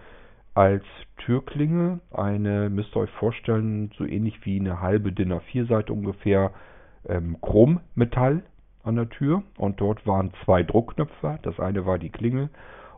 als 0.54 0.84
Türklinge 1.18 2.00
eine, 2.12 2.70
müsst 2.70 2.94
ihr 2.96 3.00
euch 3.00 3.10
vorstellen, 3.10 3.90
so 3.98 4.04
ähnlich 4.04 4.44
wie 4.44 4.58
eine 4.58 4.80
halbe 4.80 5.12
DIN 5.12 5.32
A4-Seite 5.32 5.92
ungefähr, 5.92 6.52
ähm, 7.06 7.36
Chrommetall 7.40 8.42
an 8.82 8.96
der 8.96 9.08
Tür 9.08 9.42
und 9.58 9.80
dort 9.80 10.06
waren 10.06 10.32
zwei 10.44 10.62
Druckknöpfe, 10.62 11.38
das 11.42 11.58
eine 11.58 11.86
war 11.86 11.98
die 11.98 12.10
Klingel 12.10 12.50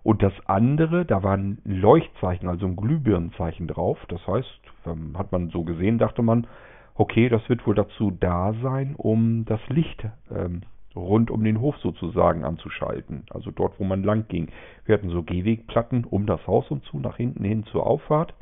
und 0.06 0.22
das 0.22 0.32
andere, 0.46 1.04
da 1.04 1.24
war 1.24 1.36
ein 1.36 1.58
Leuchtzeichen, 1.64 2.48
also 2.48 2.66
ein 2.66 2.76
Glühbirnenzeichen 2.76 3.66
drauf. 3.66 3.98
Das 4.06 4.24
heißt, 4.24 4.60
ähm, 4.86 5.18
hat 5.18 5.32
man 5.32 5.48
so 5.48 5.64
gesehen, 5.64 5.98
dachte 5.98 6.22
man, 6.22 6.46
okay, 6.94 7.28
das 7.28 7.48
wird 7.48 7.66
wohl 7.66 7.74
dazu 7.74 8.12
da 8.12 8.54
sein, 8.62 8.94
um 8.96 9.44
das 9.46 9.58
Licht 9.68 10.06
ähm, 10.30 10.62
rund 10.96 11.30
um 11.30 11.44
den 11.44 11.60
Hof 11.60 11.76
sozusagen 11.78 12.44
anzuschalten. 12.44 13.24
Also 13.30 13.50
dort, 13.50 13.78
wo 13.78 13.84
man 13.84 14.02
lang 14.02 14.26
ging. 14.28 14.48
Wir 14.84 14.94
hatten 14.94 15.10
so 15.10 15.22
Gehwegplatten 15.22 16.04
um 16.04 16.26
das 16.26 16.44
Haus 16.46 16.70
und 16.70 16.84
zu, 16.84 16.98
nach 16.98 17.16
hinten 17.16 17.44
hin 17.44 17.64
zur 17.64 17.86
Auffahrt. 17.86 18.34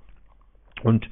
Und 0.82 1.08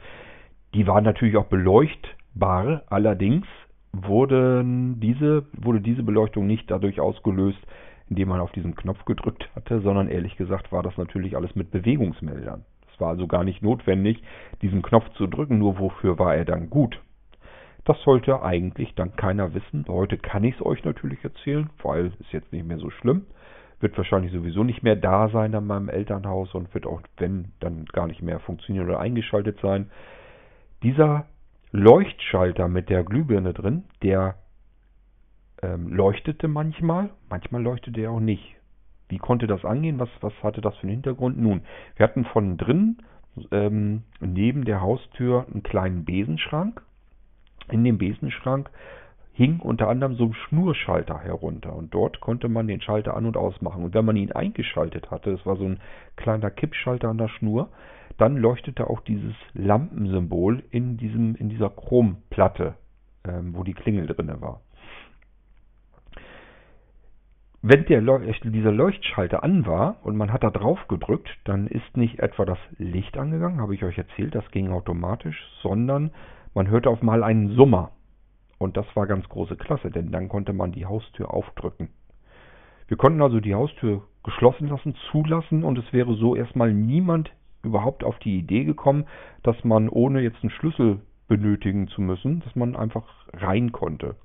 die 0.74 0.86
waren 0.86 1.04
natürlich 1.04 1.36
auch 1.36 1.46
beleuchtbar. 1.46 2.82
Allerdings 2.88 3.46
wurden 3.92 5.00
diese, 5.00 5.44
wurde 5.52 5.80
diese 5.80 6.02
Beleuchtung 6.02 6.46
nicht 6.46 6.70
dadurch 6.70 7.00
ausgelöst, 7.00 7.60
indem 8.08 8.28
man 8.28 8.40
auf 8.40 8.52
diesen 8.52 8.74
Knopf 8.74 9.04
gedrückt 9.04 9.48
hatte, 9.54 9.80
sondern 9.80 10.08
ehrlich 10.08 10.36
gesagt 10.36 10.72
war 10.72 10.82
das 10.82 10.96
natürlich 10.96 11.36
alles 11.36 11.54
mit 11.54 11.70
Bewegungsmeldern. 11.70 12.64
Es 12.92 13.00
war 13.00 13.10
also 13.10 13.26
gar 13.26 13.44
nicht 13.44 13.62
notwendig, 13.62 14.22
diesen 14.60 14.82
Knopf 14.82 15.08
zu 15.16 15.26
drücken, 15.26 15.58
nur 15.58 15.78
wofür 15.78 16.18
war 16.18 16.34
er 16.34 16.44
dann 16.44 16.68
gut? 16.68 17.00
Das 17.84 18.00
sollte 18.02 18.42
eigentlich 18.42 18.94
dann 18.94 19.16
keiner 19.16 19.54
wissen. 19.54 19.84
Heute 19.88 20.16
kann 20.16 20.44
ich 20.44 20.54
es 20.54 20.64
euch 20.64 20.84
natürlich 20.84 21.22
erzählen, 21.24 21.68
weil 21.82 22.12
es 22.20 22.32
jetzt 22.32 22.52
nicht 22.52 22.66
mehr 22.66 22.78
so 22.78 22.90
schlimm. 22.90 23.26
Wird 23.80 23.96
wahrscheinlich 23.96 24.32
sowieso 24.32 24.62
nicht 24.62 24.84
mehr 24.84 24.94
da 24.94 25.28
sein 25.30 25.54
an 25.56 25.66
meinem 25.66 25.88
Elternhaus 25.88 26.54
und 26.54 26.72
wird 26.74 26.86
auch, 26.86 27.02
wenn, 27.16 27.52
dann 27.58 27.84
gar 27.86 28.06
nicht 28.06 28.22
mehr 28.22 28.38
funktionieren 28.38 28.86
oder 28.86 29.00
eingeschaltet 29.00 29.58
sein. 29.60 29.90
Dieser 30.84 31.26
Leuchtschalter 31.72 32.68
mit 32.68 32.88
der 32.88 33.02
Glühbirne 33.02 33.52
drin, 33.52 33.84
der 34.02 34.36
ähm, 35.62 35.88
leuchtete 35.88 36.46
manchmal, 36.46 37.10
manchmal 37.28 37.62
leuchtete 37.62 38.00
er 38.00 38.12
auch 38.12 38.20
nicht. 38.20 38.56
Wie 39.08 39.18
konnte 39.18 39.48
das 39.48 39.64
angehen? 39.64 39.98
Was, 39.98 40.08
was 40.20 40.32
hatte 40.42 40.60
das 40.60 40.76
für 40.76 40.82
einen 40.82 40.92
Hintergrund? 40.92 41.38
Nun, 41.38 41.62
wir 41.96 42.04
hatten 42.04 42.24
von 42.26 42.56
drin 42.56 42.98
ähm, 43.50 44.04
neben 44.20 44.64
der 44.64 44.80
Haustür 44.80 45.46
einen 45.50 45.64
kleinen 45.64 46.04
Besenschrank 46.04 46.82
in 47.70 47.84
dem 47.84 47.98
Besenschrank 47.98 48.70
hing 49.32 49.60
unter 49.60 49.88
anderem 49.88 50.14
so 50.14 50.24
ein 50.24 50.34
Schnurschalter 50.34 51.18
herunter 51.18 51.74
und 51.74 51.94
dort 51.94 52.20
konnte 52.20 52.48
man 52.48 52.66
den 52.66 52.80
Schalter 52.80 53.16
an- 53.16 53.26
und 53.26 53.36
ausmachen. 53.36 53.84
Und 53.84 53.94
wenn 53.94 54.04
man 54.04 54.16
ihn 54.16 54.32
eingeschaltet 54.32 55.10
hatte, 55.10 55.30
es 55.30 55.46
war 55.46 55.56
so 55.56 55.64
ein 55.64 55.80
kleiner 56.16 56.50
Kippschalter 56.50 57.08
an 57.08 57.18
der 57.18 57.28
Schnur, 57.28 57.70
dann 58.18 58.36
leuchtete 58.36 58.88
auch 58.88 59.00
dieses 59.00 59.34
Lampensymbol 59.54 60.62
in, 60.70 60.98
diesem, 60.98 61.34
in 61.36 61.48
dieser 61.48 61.70
Chromplatte, 61.70 62.74
ähm, 63.26 63.54
wo 63.54 63.64
die 63.64 63.74
Klingel 63.74 64.06
drin 64.06 64.30
war. 64.40 64.60
Wenn 67.64 67.84
der 67.86 68.00
dieser 68.00 68.72
Leuchtschalter 68.72 69.44
an 69.44 69.66
war 69.66 69.96
und 70.02 70.16
man 70.16 70.32
hat 70.32 70.42
da 70.42 70.50
drauf 70.50 70.80
gedrückt, 70.88 71.30
dann 71.44 71.68
ist 71.68 71.96
nicht 71.96 72.18
etwa 72.18 72.44
das 72.44 72.58
Licht 72.76 73.16
angegangen, 73.16 73.60
habe 73.60 73.76
ich 73.76 73.84
euch 73.84 73.96
erzählt, 73.96 74.34
das 74.34 74.50
ging 74.50 74.72
automatisch, 74.72 75.40
sondern 75.62 76.10
man 76.54 76.68
hörte 76.68 76.90
auf 76.90 77.02
mal 77.02 77.22
einen 77.22 77.54
Summer. 77.56 77.92
Und 78.58 78.76
das 78.76 78.86
war 78.94 79.06
ganz 79.06 79.28
große 79.28 79.56
Klasse, 79.56 79.90
denn 79.90 80.12
dann 80.12 80.28
konnte 80.28 80.52
man 80.52 80.72
die 80.72 80.86
Haustür 80.86 81.32
aufdrücken. 81.34 81.88
Wir 82.86 82.96
konnten 82.96 83.22
also 83.22 83.40
die 83.40 83.54
Haustür 83.54 84.02
geschlossen 84.22 84.68
lassen, 84.68 84.94
zulassen 85.10 85.64
und 85.64 85.78
es 85.78 85.92
wäre 85.92 86.14
so 86.14 86.36
erstmal 86.36 86.72
niemand 86.72 87.32
überhaupt 87.62 88.04
auf 88.04 88.18
die 88.18 88.38
Idee 88.38 88.64
gekommen, 88.64 89.06
dass 89.42 89.64
man 89.64 89.88
ohne 89.88 90.20
jetzt 90.20 90.42
einen 90.42 90.50
Schlüssel 90.50 91.00
benötigen 91.28 91.88
zu 91.88 92.02
müssen, 92.02 92.40
dass 92.40 92.54
man 92.54 92.76
einfach 92.76 93.04
rein 93.32 93.72
konnte. 93.72 94.16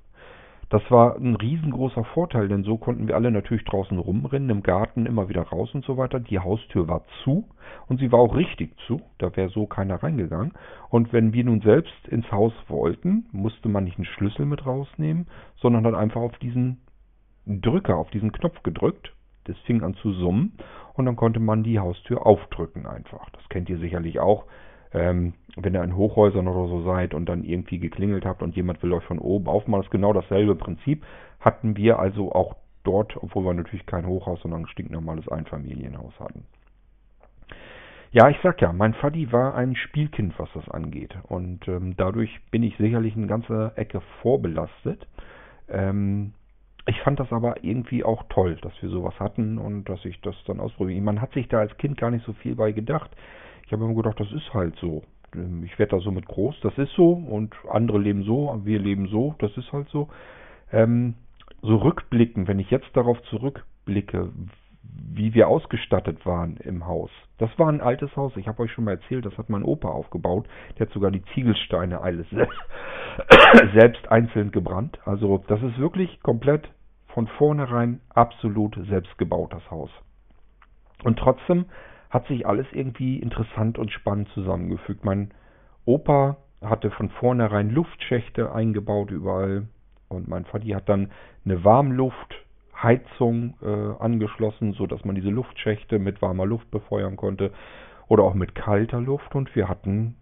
Das 0.70 0.82
war 0.90 1.16
ein 1.16 1.34
riesengroßer 1.34 2.04
Vorteil, 2.04 2.48
denn 2.48 2.62
so 2.62 2.76
konnten 2.76 3.08
wir 3.08 3.16
alle 3.16 3.30
natürlich 3.30 3.64
draußen 3.64 3.98
rumrennen, 3.98 4.50
im 4.50 4.62
Garten 4.62 5.06
immer 5.06 5.30
wieder 5.30 5.42
raus 5.42 5.70
und 5.74 5.84
so 5.84 5.96
weiter. 5.96 6.20
Die 6.20 6.38
Haustür 6.38 6.88
war 6.88 7.04
zu 7.24 7.48
und 7.86 7.98
sie 8.00 8.12
war 8.12 8.20
auch 8.20 8.36
richtig 8.36 8.76
zu, 8.86 9.00
da 9.16 9.34
wäre 9.34 9.48
so 9.48 9.66
keiner 9.66 10.02
reingegangen. 10.02 10.52
Und 10.90 11.12
wenn 11.12 11.32
wir 11.32 11.44
nun 11.44 11.62
selbst 11.62 12.08
ins 12.08 12.30
Haus 12.30 12.52
wollten, 12.68 13.26
musste 13.32 13.70
man 13.70 13.84
nicht 13.84 13.96
einen 13.96 14.04
Schlüssel 14.04 14.44
mit 14.44 14.66
rausnehmen, 14.66 15.26
sondern 15.56 15.86
hat 15.86 15.94
einfach 15.94 16.20
auf 16.20 16.36
diesen 16.38 16.82
Drücker, 17.46 17.96
auf 17.96 18.10
diesen 18.10 18.32
Knopf 18.32 18.62
gedrückt. 18.62 19.14
Das 19.44 19.56
fing 19.60 19.82
an 19.82 19.94
zu 19.94 20.12
summen 20.12 20.58
und 20.92 21.06
dann 21.06 21.16
konnte 21.16 21.40
man 21.40 21.62
die 21.62 21.78
Haustür 21.78 22.26
aufdrücken 22.26 22.86
einfach. 22.86 23.30
Das 23.30 23.48
kennt 23.48 23.70
ihr 23.70 23.78
sicherlich 23.78 24.20
auch 24.20 24.44
ähm, 24.92 25.32
wenn 25.62 25.74
ihr 25.74 25.82
in 25.82 25.96
Hochhäusern 25.96 26.48
oder 26.48 26.68
so 26.68 26.82
seid 26.82 27.14
und 27.14 27.28
dann 27.28 27.44
irgendwie 27.44 27.78
geklingelt 27.78 28.24
habt 28.24 28.42
und 28.42 28.56
jemand 28.56 28.82
will 28.82 28.92
euch 28.92 29.04
von 29.04 29.18
oben 29.18 29.48
aufmachen, 29.48 29.84
ist 29.84 29.90
genau 29.90 30.12
dasselbe 30.12 30.54
Prinzip. 30.54 31.04
Hatten 31.40 31.76
wir 31.76 31.98
also 31.98 32.32
auch 32.32 32.56
dort, 32.84 33.16
obwohl 33.16 33.44
wir 33.44 33.54
natürlich 33.54 33.86
kein 33.86 34.06
Hochhaus, 34.06 34.40
sondern 34.40 34.62
ein 34.62 34.68
stinknormales 34.68 35.28
Einfamilienhaus 35.28 36.18
hatten. 36.18 36.44
Ja, 38.10 38.30
ich 38.30 38.38
sag 38.42 38.60
ja, 38.62 38.72
mein 38.72 38.94
Faddy 38.94 39.30
war 39.32 39.54
ein 39.54 39.76
Spielkind, 39.76 40.38
was 40.38 40.48
das 40.54 40.68
angeht. 40.70 41.14
Und 41.24 41.68
ähm, 41.68 41.94
dadurch 41.96 42.30
bin 42.50 42.62
ich 42.62 42.76
sicherlich 42.78 43.14
eine 43.14 43.26
ganze 43.26 43.72
Ecke 43.76 44.00
vorbelastet. 44.22 45.06
Ähm, 45.68 46.32
ich 46.86 46.98
fand 47.02 47.20
das 47.20 47.30
aber 47.32 47.62
irgendwie 47.62 48.02
auch 48.02 48.22
toll, 48.30 48.56
dass 48.62 48.72
wir 48.80 48.88
sowas 48.88 49.20
hatten 49.20 49.58
und 49.58 49.84
dass 49.90 50.02
ich 50.06 50.18
das 50.22 50.34
dann 50.46 50.58
ausprobiere. 50.58 51.02
Man 51.02 51.20
hat 51.20 51.34
sich 51.34 51.46
da 51.48 51.58
als 51.58 51.76
Kind 51.76 51.98
gar 51.98 52.10
nicht 52.10 52.24
so 52.24 52.32
viel 52.32 52.54
bei 52.54 52.72
gedacht. 52.72 53.10
Ich 53.66 53.72
habe 53.72 53.84
immer 53.84 53.94
gedacht, 53.94 54.18
das 54.18 54.32
ist 54.32 54.54
halt 54.54 54.74
so. 54.76 55.02
Ähm, 55.34 55.64
ich 55.64 55.78
werde 55.78 55.96
da 55.96 56.00
so 56.00 56.10
mit 56.10 56.26
groß, 56.26 56.60
das 56.62 56.76
ist 56.78 56.92
so 56.94 57.12
und 57.12 57.54
andere 57.70 57.98
leben 57.98 58.22
so, 58.24 58.60
wir 58.64 58.78
leben 58.78 59.08
so, 59.08 59.34
das 59.38 59.56
ist 59.56 59.72
halt 59.72 59.88
so. 59.88 60.08
Ähm, 60.72 61.14
so 61.62 61.76
rückblicken, 61.76 62.46
wenn 62.46 62.58
ich 62.58 62.70
jetzt 62.70 62.88
darauf 62.94 63.20
zurückblicke, 63.24 64.30
wie 64.82 65.34
wir 65.34 65.48
ausgestattet 65.48 66.24
waren 66.24 66.56
im 66.58 66.86
Haus. 66.86 67.10
Das 67.38 67.50
war 67.58 67.68
ein 67.68 67.80
altes 67.80 68.14
Haus, 68.16 68.36
ich 68.36 68.48
habe 68.48 68.62
euch 68.62 68.72
schon 68.72 68.84
mal 68.84 68.92
erzählt, 68.92 69.24
das 69.26 69.36
hat 69.38 69.48
mein 69.48 69.62
Opa 69.62 69.88
aufgebaut. 69.88 70.46
Der 70.78 70.86
hat 70.86 70.92
sogar 70.92 71.10
die 71.10 71.24
Ziegelsteine 71.34 72.00
alles 72.00 72.26
selbst 73.74 74.08
einzeln 74.10 74.50
gebrannt. 74.50 74.98
Also 75.04 75.44
das 75.48 75.62
ist 75.62 75.78
wirklich 75.78 76.20
komplett 76.22 76.68
von 77.08 77.26
vornherein 77.26 78.00
absolut 78.10 78.78
selbst 78.88 79.16
gebaut, 79.18 79.52
das 79.52 79.70
Haus. 79.70 79.90
Und 81.04 81.18
trotzdem 81.18 81.66
hat 82.10 82.26
sich 82.26 82.46
alles 82.46 82.66
irgendwie 82.72 83.18
interessant 83.18 83.78
und 83.78 83.90
spannend 83.90 84.28
zusammengefügt. 84.30 85.04
Mein 85.04 85.30
Opa 85.84 86.36
hatte 86.62 86.90
von 86.90 87.10
vornherein 87.10 87.70
Luftschächte 87.70 88.52
eingebaut 88.52 89.10
überall 89.10 89.68
und 90.08 90.28
mein 90.28 90.44
Vati 90.44 90.70
hat 90.70 90.88
dann 90.88 91.10
eine 91.44 91.64
Warmluftheizung 91.64 93.54
äh, 93.62 94.02
angeschlossen, 94.02 94.72
so 94.72 94.86
dass 94.86 95.04
man 95.04 95.14
diese 95.14 95.30
Luftschächte 95.30 95.98
mit 95.98 96.20
warmer 96.22 96.46
Luft 96.46 96.70
befeuern 96.70 97.16
konnte 97.16 97.52
oder 98.08 98.24
auch 98.24 98.34
mit 98.34 98.54
kalter 98.54 99.00
Luft 99.00 99.34
und 99.34 99.54
wir 99.54 99.68
hatten 99.68 100.16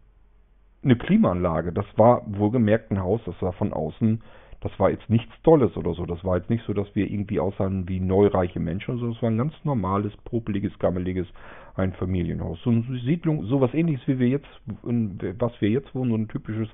eine 0.82 0.96
Klimaanlage. 0.96 1.72
Das 1.72 1.86
war 1.96 2.22
wohlgemerkt 2.26 2.90
ein 2.90 3.02
Haus, 3.02 3.20
das 3.24 3.40
war 3.40 3.52
von 3.52 3.72
außen 3.72 4.22
das 4.66 4.80
war 4.80 4.90
jetzt 4.90 5.08
nichts 5.08 5.32
Tolles 5.42 5.76
oder 5.76 5.94
so. 5.94 6.06
Das 6.06 6.24
war 6.24 6.36
jetzt 6.36 6.50
nicht 6.50 6.64
so, 6.66 6.72
dass 6.72 6.92
wir 6.94 7.08
irgendwie 7.08 7.38
aussahen 7.38 7.88
wie 7.88 8.00
neureiche 8.00 8.58
Menschen. 8.58 8.98
sondern 8.98 9.16
es 9.16 9.22
war 9.22 9.30
ein 9.30 9.38
ganz 9.38 9.54
normales, 9.64 10.16
popeliges, 10.24 10.76
gammeliges 10.78 11.28
Einfamilienhaus. 11.76 12.60
So 12.62 12.70
eine 12.70 12.82
Siedlung, 13.04 13.44
sowas 13.44 13.72
ähnliches 13.74 14.06
wie 14.08 14.18
wir 14.18 14.28
jetzt, 14.28 14.48
was 14.82 15.52
wir 15.60 15.70
jetzt 15.70 15.94
wohnen, 15.94 16.10
so 16.10 16.16
ein 16.16 16.28
typisches 16.28 16.68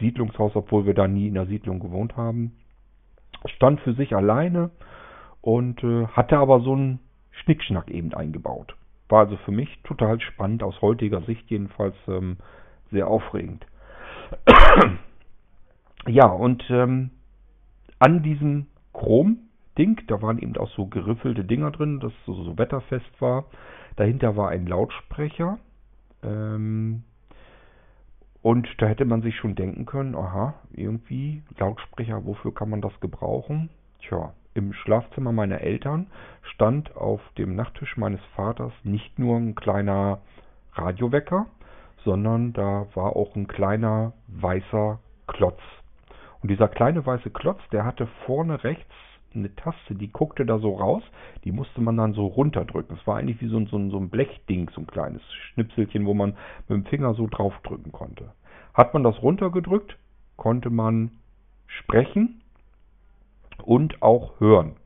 Siedlungshaus, 0.00 0.56
obwohl 0.56 0.84
wir 0.86 0.94
da 0.94 1.06
nie 1.06 1.28
in 1.28 1.34
der 1.34 1.46
Siedlung 1.46 1.78
gewohnt 1.78 2.16
haben. 2.16 2.56
Stand 3.46 3.80
für 3.82 3.94
sich 3.94 4.16
alleine 4.16 4.70
und 5.40 5.82
äh, 5.84 6.06
hatte 6.08 6.38
aber 6.38 6.60
so 6.60 6.72
einen 6.72 6.98
Schnickschnack 7.30 7.88
eben 7.90 8.12
eingebaut. 8.14 8.74
War 9.08 9.20
also 9.20 9.36
für 9.44 9.52
mich 9.52 9.68
total 9.84 10.20
spannend, 10.20 10.64
aus 10.64 10.80
heutiger 10.82 11.20
Sicht 11.22 11.48
jedenfalls 11.50 11.94
ähm, 12.08 12.38
sehr 12.90 13.06
aufregend. 13.06 13.64
ja, 16.06 16.26
und 16.26 16.64
ähm, 16.68 17.10
an 17.98 18.22
diesem 18.22 18.66
Chrom-Ding, 18.92 20.02
da 20.06 20.22
waren 20.22 20.38
eben 20.38 20.56
auch 20.56 20.70
so 20.70 20.86
geriffelte 20.86 21.44
Dinger 21.44 21.70
drin, 21.70 22.00
das 22.00 22.12
so, 22.26 22.34
so 22.44 22.58
wetterfest 22.58 23.20
war. 23.20 23.46
Dahinter 23.96 24.36
war 24.36 24.50
ein 24.50 24.66
Lautsprecher. 24.66 25.58
Ähm, 26.22 27.02
und 28.42 28.68
da 28.78 28.86
hätte 28.86 29.04
man 29.04 29.22
sich 29.22 29.36
schon 29.36 29.56
denken 29.56 29.84
können, 29.84 30.14
aha, 30.14 30.54
irgendwie 30.72 31.42
Lautsprecher, 31.58 32.24
wofür 32.24 32.54
kann 32.54 32.70
man 32.70 32.80
das 32.80 32.98
gebrauchen? 33.00 33.68
Tja, 34.00 34.32
im 34.54 34.72
Schlafzimmer 34.72 35.32
meiner 35.32 35.60
Eltern 35.60 36.06
stand 36.42 36.96
auf 36.96 37.20
dem 37.36 37.56
Nachttisch 37.56 37.96
meines 37.96 38.20
Vaters 38.36 38.72
nicht 38.84 39.18
nur 39.18 39.36
ein 39.36 39.54
kleiner 39.54 40.20
Radiowecker, 40.74 41.46
sondern 42.04 42.52
da 42.52 42.86
war 42.94 43.16
auch 43.16 43.34
ein 43.34 43.48
kleiner 43.48 44.12
weißer 44.28 45.00
Klotz 45.26 45.60
und 46.42 46.50
dieser 46.50 46.68
kleine 46.68 47.04
weiße 47.04 47.30
Klotz, 47.30 47.60
der 47.72 47.84
hatte 47.84 48.06
vorne 48.26 48.62
rechts 48.64 48.92
eine 49.34 49.54
Taste, 49.54 49.94
die 49.94 50.10
guckte 50.10 50.46
da 50.46 50.58
so 50.58 50.74
raus, 50.74 51.02
die 51.44 51.52
musste 51.52 51.80
man 51.80 51.96
dann 51.96 52.14
so 52.14 52.26
runterdrücken. 52.26 52.96
Es 52.98 53.06
war 53.06 53.18
eigentlich 53.18 53.40
wie 53.40 53.48
so 53.48 53.58
ein, 53.58 53.66
so 53.66 53.76
ein, 53.76 53.90
so 53.90 53.98
ein 53.98 54.08
Blechding, 54.08 54.70
so 54.74 54.80
ein 54.80 54.86
kleines 54.86 55.22
Schnipselchen, 55.52 56.06
wo 56.06 56.14
man 56.14 56.36
mit 56.68 56.70
dem 56.70 56.86
Finger 56.86 57.14
so 57.14 57.26
draufdrücken 57.26 57.92
konnte. 57.92 58.32
Hat 58.74 58.94
man 58.94 59.02
das 59.02 59.22
runtergedrückt, 59.22 59.96
konnte 60.36 60.70
man 60.70 61.10
sprechen 61.66 62.40
und 63.62 64.02
auch 64.02 64.40
hören. 64.40 64.76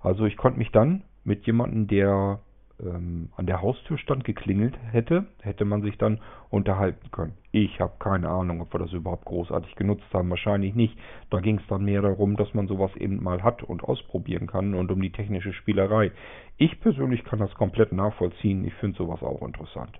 Also 0.00 0.24
ich 0.24 0.36
konnte 0.36 0.58
mich 0.58 0.70
dann 0.70 1.02
mit 1.24 1.46
jemandem, 1.46 1.86
der 1.86 2.40
ähm, 2.84 3.30
an 3.36 3.46
der 3.46 3.62
Haustür 3.62 3.98
stand, 3.98 4.24
geklingelt 4.24 4.78
hätte, 4.90 5.26
hätte 5.42 5.64
man 5.64 5.82
sich 5.82 5.98
dann 5.98 6.20
unterhalten 6.50 7.10
können. 7.10 7.34
Ich 7.52 7.80
habe 7.80 7.94
keine 7.98 8.28
Ahnung, 8.28 8.60
ob 8.60 8.72
wir 8.74 8.80
das 8.80 8.92
überhaupt 8.92 9.24
großartig 9.24 9.74
genutzt 9.76 10.06
haben. 10.12 10.30
Wahrscheinlich 10.30 10.74
nicht. 10.74 10.98
Da 11.30 11.40
ging 11.40 11.58
es 11.58 11.66
dann 11.68 11.84
mehr 11.84 12.02
darum, 12.02 12.36
dass 12.36 12.52
man 12.54 12.66
sowas 12.66 12.94
eben 12.96 13.22
mal 13.22 13.42
hat 13.42 13.62
und 13.62 13.84
ausprobieren 13.84 14.46
kann 14.46 14.74
und 14.74 14.90
um 14.90 15.00
die 15.00 15.12
technische 15.12 15.52
Spielerei. 15.52 16.12
Ich 16.56 16.80
persönlich 16.80 17.24
kann 17.24 17.38
das 17.38 17.54
komplett 17.54 17.92
nachvollziehen. 17.92 18.64
Ich 18.64 18.74
finde 18.74 18.96
sowas 18.98 19.22
auch 19.22 19.42
interessant. 19.42 19.98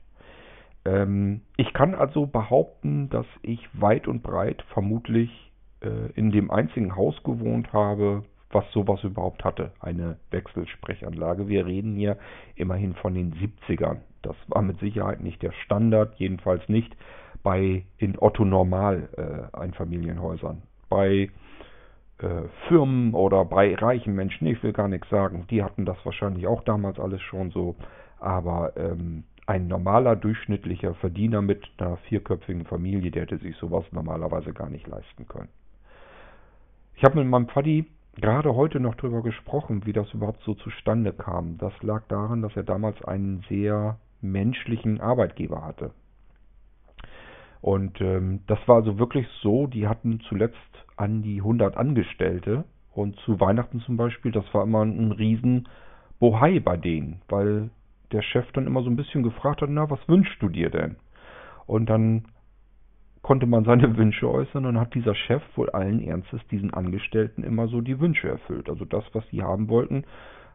Ähm, 0.84 1.42
ich 1.56 1.72
kann 1.72 1.94
also 1.94 2.26
behaupten, 2.26 3.08
dass 3.10 3.26
ich 3.42 3.60
weit 3.72 4.06
und 4.06 4.22
breit 4.22 4.62
vermutlich 4.72 5.30
äh, 5.80 6.12
in 6.14 6.30
dem 6.30 6.50
einzigen 6.50 6.96
Haus 6.96 7.22
gewohnt 7.22 7.72
habe, 7.72 8.24
was 8.54 8.70
sowas 8.72 9.02
überhaupt 9.04 9.44
hatte, 9.44 9.72
eine 9.80 10.16
Wechselsprechanlage. 10.30 11.48
Wir 11.48 11.66
reden 11.66 11.96
hier 11.96 12.16
immerhin 12.54 12.94
von 12.94 13.14
den 13.14 13.34
70ern. 13.34 13.98
Das 14.22 14.36
war 14.48 14.62
mit 14.62 14.78
Sicherheit 14.80 15.20
nicht 15.20 15.42
der 15.42 15.52
Standard, 15.52 16.14
jedenfalls 16.16 16.68
nicht 16.68 16.96
bei 17.42 17.84
in 17.98 18.16
Otto 18.18 18.44
Normal 18.44 19.08
äh, 19.16 19.56
Einfamilienhäusern. 19.56 20.62
Bei 20.88 21.28
äh, 22.18 22.48
Firmen 22.68 23.14
oder 23.14 23.44
bei 23.44 23.74
reichen 23.74 24.14
Menschen, 24.14 24.46
ich 24.46 24.62
will 24.62 24.72
gar 24.72 24.88
nichts 24.88 25.08
sagen, 25.10 25.46
die 25.50 25.62
hatten 25.62 25.84
das 25.84 25.98
wahrscheinlich 26.04 26.46
auch 26.46 26.62
damals 26.62 26.98
alles 26.98 27.20
schon 27.22 27.50
so, 27.50 27.76
aber 28.18 28.76
ähm, 28.76 29.24
ein 29.46 29.66
normaler 29.68 30.16
durchschnittlicher 30.16 30.94
Verdiener 30.94 31.42
mit 31.42 31.68
einer 31.76 31.98
vierköpfigen 32.08 32.64
Familie, 32.64 33.10
der 33.10 33.22
hätte 33.22 33.38
sich 33.38 33.56
sowas 33.56 33.84
normalerweise 33.92 34.52
gar 34.54 34.70
nicht 34.70 34.86
leisten 34.86 35.28
können. 35.28 35.50
Ich 36.96 37.04
habe 37.04 37.18
mit 37.18 37.28
meinem 37.28 37.46
Paddy 37.46 37.86
gerade 38.20 38.54
heute 38.54 38.80
noch 38.80 38.94
darüber 38.94 39.22
gesprochen, 39.22 39.86
wie 39.86 39.92
das 39.92 40.12
überhaupt 40.12 40.42
so 40.44 40.54
zustande 40.54 41.12
kam. 41.12 41.58
Das 41.58 41.72
lag 41.82 42.02
daran, 42.08 42.42
dass 42.42 42.54
er 42.56 42.62
damals 42.62 43.02
einen 43.04 43.44
sehr 43.48 43.98
menschlichen 44.20 45.00
Arbeitgeber 45.00 45.62
hatte. 45.62 45.92
Und 47.60 48.00
ähm, 48.00 48.40
das 48.46 48.58
war 48.66 48.76
also 48.76 48.98
wirklich 48.98 49.26
so, 49.42 49.66
die 49.66 49.88
hatten 49.88 50.20
zuletzt 50.28 50.56
an 50.96 51.22
die 51.22 51.38
100 51.38 51.76
Angestellte 51.76 52.64
und 52.92 53.16
zu 53.20 53.40
Weihnachten 53.40 53.80
zum 53.80 53.96
Beispiel, 53.96 54.32
das 54.32 54.44
war 54.52 54.64
immer 54.64 54.82
ein 54.82 55.12
riesen 55.12 55.68
Bohai 56.20 56.60
bei 56.60 56.76
denen, 56.76 57.22
weil 57.28 57.70
der 58.12 58.22
Chef 58.22 58.50
dann 58.52 58.66
immer 58.66 58.82
so 58.82 58.90
ein 58.90 58.96
bisschen 58.96 59.22
gefragt 59.22 59.62
hat, 59.62 59.70
na, 59.70 59.90
was 59.90 60.06
wünschst 60.08 60.40
du 60.40 60.48
dir 60.48 60.70
denn? 60.70 60.96
Und 61.66 61.86
dann 61.88 62.26
konnte 63.24 63.46
man 63.46 63.64
seine 63.64 63.96
Wünsche 63.96 64.30
äußern 64.30 64.66
und 64.66 64.78
hat 64.78 64.94
dieser 64.94 65.16
Chef 65.16 65.42
wohl 65.56 65.70
allen 65.70 66.00
Ernstes 66.00 66.40
diesen 66.52 66.72
Angestellten 66.72 67.42
immer 67.42 67.66
so 67.66 67.80
die 67.80 67.98
Wünsche 67.98 68.28
erfüllt. 68.28 68.68
Also 68.68 68.84
das, 68.84 69.02
was 69.12 69.26
sie 69.30 69.42
haben 69.42 69.68
wollten, 69.68 70.04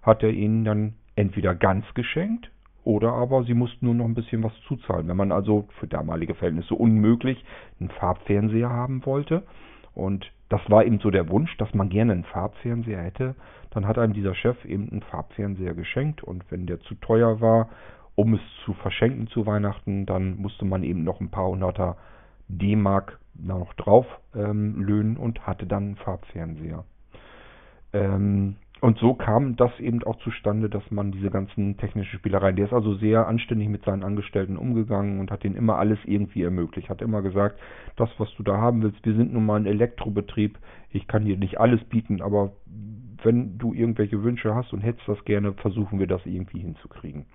hat 0.02 0.24
er 0.24 0.30
ihnen 0.30 0.64
dann 0.64 0.94
entweder 1.18 1.56
ganz 1.56 1.84
geschenkt 1.96 2.50
oder 2.86 3.12
aber 3.12 3.44
sie 3.44 3.56
mussten 3.56 3.88
nur 3.88 3.96
noch 3.96 4.06
ein 4.06 4.14
bisschen 4.14 4.44
was 4.44 4.54
zuzahlen. 4.68 5.08
Wenn 5.10 5.18
man 5.18 5.32
also 5.32 5.68
für 5.80 5.88
damalige 5.88 6.36
Verhältnisse 6.36 6.76
unmöglich 6.76 7.44
einen 7.80 7.90
Farbfernseher 7.90 8.70
haben 8.70 9.06
wollte 9.06 9.44
und 9.96 10.32
das 10.50 10.62
war 10.70 10.86
eben 10.86 11.00
so 11.00 11.10
der 11.10 11.28
Wunsch, 11.30 11.58
dass 11.58 11.74
man 11.74 11.90
gerne 11.90 12.14
einen 12.14 12.24
Farbfernseher 12.24 13.02
hätte, 13.02 13.36
dann 13.72 13.88
hat 13.88 13.98
einem 13.98 14.14
dieser 14.14 14.36
Chef 14.36 14.64
eben 14.66 14.90
einen 14.90 15.02
Farbfernseher 15.02 15.74
geschenkt 15.74 16.24
und 16.24 16.44
wenn 16.52 16.68
der 16.68 16.80
zu 16.82 16.94
teuer 16.96 17.42
war, 17.42 17.70
um 18.14 18.36
es 18.36 18.42
zu 18.64 18.74
verschenken 18.74 19.28
zu 19.28 19.48
Weihnachten, 19.48 20.06
dann 20.06 20.38
musste 20.38 20.66
man 20.66 20.84
eben 20.84 21.04
noch 21.04 21.20
ein 21.20 21.32
paar 21.32 21.48
hunderter 21.48 21.98
D-Mark 22.50 23.20
noch 23.36 23.74
drauf 23.76 24.06
ähm, 24.36 24.82
löhnen 24.82 25.18
und 25.18 25.48
hatte 25.48 25.66
dann 25.66 25.84
einen 25.84 25.96
Farbfernseher. 25.96 26.84
Ähm, 27.94 28.56
und 28.82 28.98
so 28.98 29.14
kam 29.14 29.58
das 29.58 29.78
eben 29.80 30.02
auch 30.04 30.18
zustande, 30.20 30.70
dass 30.70 30.90
man 30.90 31.12
diese 31.12 31.30
ganzen 31.30 31.76
technischen 31.78 32.18
Spielereien, 32.18 32.56
der 32.56 32.68
ist 32.68 32.74
also 32.74 32.96
sehr 32.96 33.28
anständig 33.28 33.68
mit 33.68 33.84
seinen 33.84 34.04
Angestellten 34.04 34.56
umgegangen 34.56 35.20
und 35.20 35.32
hat 35.32 35.44
denen 35.44 35.56
immer 35.56 35.78
alles 35.78 36.00
irgendwie 36.06 36.44
ermöglicht. 36.44 36.90
Hat 36.90 37.02
immer 37.02 37.22
gesagt, 37.22 37.60
das, 37.98 38.10
was 38.18 38.34
du 38.36 38.44
da 38.44 38.58
haben 38.58 38.82
willst, 38.82 39.06
wir 39.06 39.16
sind 39.16 39.34
nun 39.34 39.46
mal 39.46 39.60
ein 39.60 39.66
Elektrobetrieb, 39.66 40.58
ich 40.92 41.08
kann 41.08 41.26
dir 41.26 41.38
nicht 41.38 41.60
alles 41.60 41.84
bieten, 41.86 42.22
aber 42.22 42.54
wenn 43.24 43.58
du 43.58 43.74
irgendwelche 43.74 44.24
Wünsche 44.24 44.56
hast 44.56 44.72
und 44.72 44.80
hättest 44.80 45.10
das 45.10 45.26
gerne, 45.26 45.52
versuchen 45.54 46.00
wir 46.00 46.08
das 46.08 46.26
irgendwie 46.26 46.60
hinzukriegen. 46.60 47.26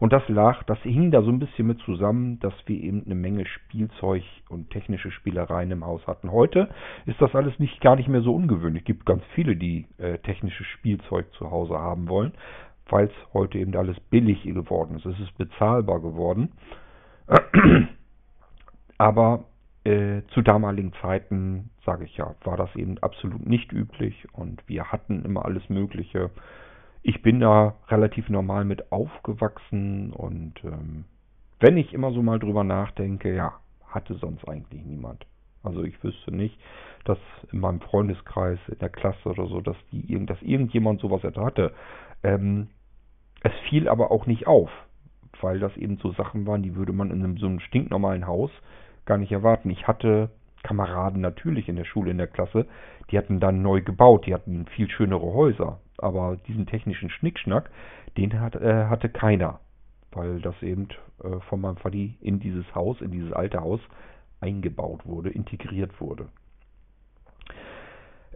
Und 0.00 0.12
das 0.12 0.28
lag, 0.28 0.62
das 0.64 0.78
hing 0.80 1.10
da 1.10 1.22
so 1.22 1.30
ein 1.30 1.38
bisschen 1.38 1.66
mit 1.66 1.80
zusammen, 1.80 2.38
dass 2.40 2.54
wir 2.66 2.82
eben 2.82 3.04
eine 3.04 3.14
Menge 3.14 3.46
Spielzeug 3.46 4.22
und 4.48 4.70
technische 4.70 5.10
Spielereien 5.10 5.70
im 5.70 5.84
Haus 5.84 6.06
hatten. 6.06 6.32
Heute 6.32 6.68
ist 7.06 7.20
das 7.20 7.34
alles 7.34 7.58
nicht 7.58 7.80
gar 7.80 7.96
nicht 7.96 8.08
mehr 8.08 8.22
so 8.22 8.34
ungewöhnlich. 8.34 8.82
Es 8.82 8.86
gibt 8.86 9.06
ganz 9.06 9.22
viele, 9.34 9.56
die 9.56 9.86
äh, 9.98 10.18
technisches 10.18 10.66
Spielzeug 10.66 11.32
zu 11.34 11.50
Hause 11.50 11.74
haben 11.78 12.08
wollen, 12.08 12.32
weil 12.88 13.06
es 13.06 13.34
heute 13.34 13.58
eben 13.58 13.74
alles 13.76 13.98
billig 14.10 14.42
geworden 14.42 14.96
ist. 14.96 15.06
Es 15.06 15.18
ist 15.20 15.36
bezahlbar 15.38 16.00
geworden. 16.00 16.52
Aber 18.98 19.44
äh, 19.84 20.22
zu 20.32 20.42
damaligen 20.42 20.92
Zeiten, 21.00 21.70
sage 21.84 22.04
ich 22.04 22.16
ja, 22.16 22.34
war 22.44 22.56
das 22.56 22.74
eben 22.74 22.98
absolut 22.98 23.46
nicht 23.46 23.72
üblich 23.72 24.26
und 24.32 24.62
wir 24.66 24.90
hatten 24.90 25.24
immer 25.24 25.44
alles 25.44 25.68
Mögliche 25.68 26.30
ich 27.06 27.20
bin 27.20 27.38
da 27.38 27.74
relativ 27.88 28.30
normal 28.30 28.64
mit 28.64 28.90
aufgewachsen 28.90 30.10
und 30.14 30.54
ähm, 30.64 31.04
wenn 31.60 31.76
ich 31.76 31.92
immer 31.92 32.12
so 32.12 32.22
mal 32.22 32.38
drüber 32.38 32.64
nachdenke, 32.64 33.34
ja, 33.34 33.52
hatte 33.86 34.14
sonst 34.14 34.48
eigentlich 34.48 34.82
niemand. 34.84 35.26
Also 35.62 35.84
ich 35.84 36.02
wüsste 36.02 36.34
nicht, 36.34 36.58
dass 37.04 37.18
in 37.52 37.60
meinem 37.60 37.82
Freundeskreis, 37.82 38.58
in 38.68 38.78
der 38.78 38.88
Klasse 38.88 39.28
oder 39.28 39.46
so, 39.46 39.60
dass 39.60 39.76
die 39.92 40.24
dass 40.24 40.40
irgendjemand 40.40 41.00
sowas 41.00 41.22
hatte. 41.22 41.74
Ähm, 42.22 42.68
es 43.42 43.52
fiel 43.68 43.86
aber 43.90 44.10
auch 44.10 44.26
nicht 44.26 44.46
auf, 44.46 44.70
weil 45.42 45.58
das 45.58 45.76
eben 45.76 45.98
so 45.98 46.12
Sachen 46.12 46.46
waren, 46.46 46.62
die 46.62 46.74
würde 46.74 46.94
man 46.94 47.10
in 47.10 47.22
einem, 47.22 47.36
so 47.36 47.46
einem 47.46 47.60
stinknormalen 47.60 48.26
Haus 48.26 48.50
gar 49.04 49.18
nicht 49.18 49.32
erwarten. 49.32 49.68
Ich 49.68 49.86
hatte 49.86 50.30
Kameraden 50.62 51.20
natürlich 51.20 51.68
in 51.68 51.76
der 51.76 51.84
Schule, 51.84 52.12
in 52.12 52.18
der 52.18 52.28
Klasse, 52.28 52.66
die 53.10 53.18
hatten 53.18 53.40
dann 53.40 53.60
neu 53.60 53.82
gebaut, 53.82 54.24
die 54.24 54.32
hatten 54.32 54.64
viel 54.74 54.88
schönere 54.88 55.34
Häuser 55.34 55.80
aber 55.98 56.36
diesen 56.48 56.66
technischen 56.66 57.10
Schnickschnack, 57.10 57.70
den 58.16 58.40
hat, 58.40 58.56
äh, 58.56 58.86
hatte 58.86 59.08
keiner, 59.08 59.60
weil 60.12 60.40
das 60.40 60.60
eben 60.62 60.88
äh, 61.22 61.40
von 61.48 61.60
meinem 61.60 61.76
Vati 61.76 62.16
in 62.20 62.40
dieses 62.40 62.74
Haus, 62.74 63.00
in 63.00 63.10
dieses 63.10 63.32
alte 63.32 63.60
Haus 63.60 63.80
eingebaut 64.40 65.06
wurde, 65.06 65.30
integriert 65.30 66.00
wurde. 66.00 66.28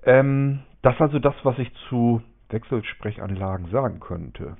Ähm, 0.04 0.60
das 0.82 0.94
ist 0.94 1.00
also 1.00 1.18
das, 1.18 1.34
was 1.42 1.58
ich 1.58 1.70
zu 1.88 2.22
Wechselsprechanlagen 2.50 3.70
sagen 3.70 4.00
könnte. 4.00 4.56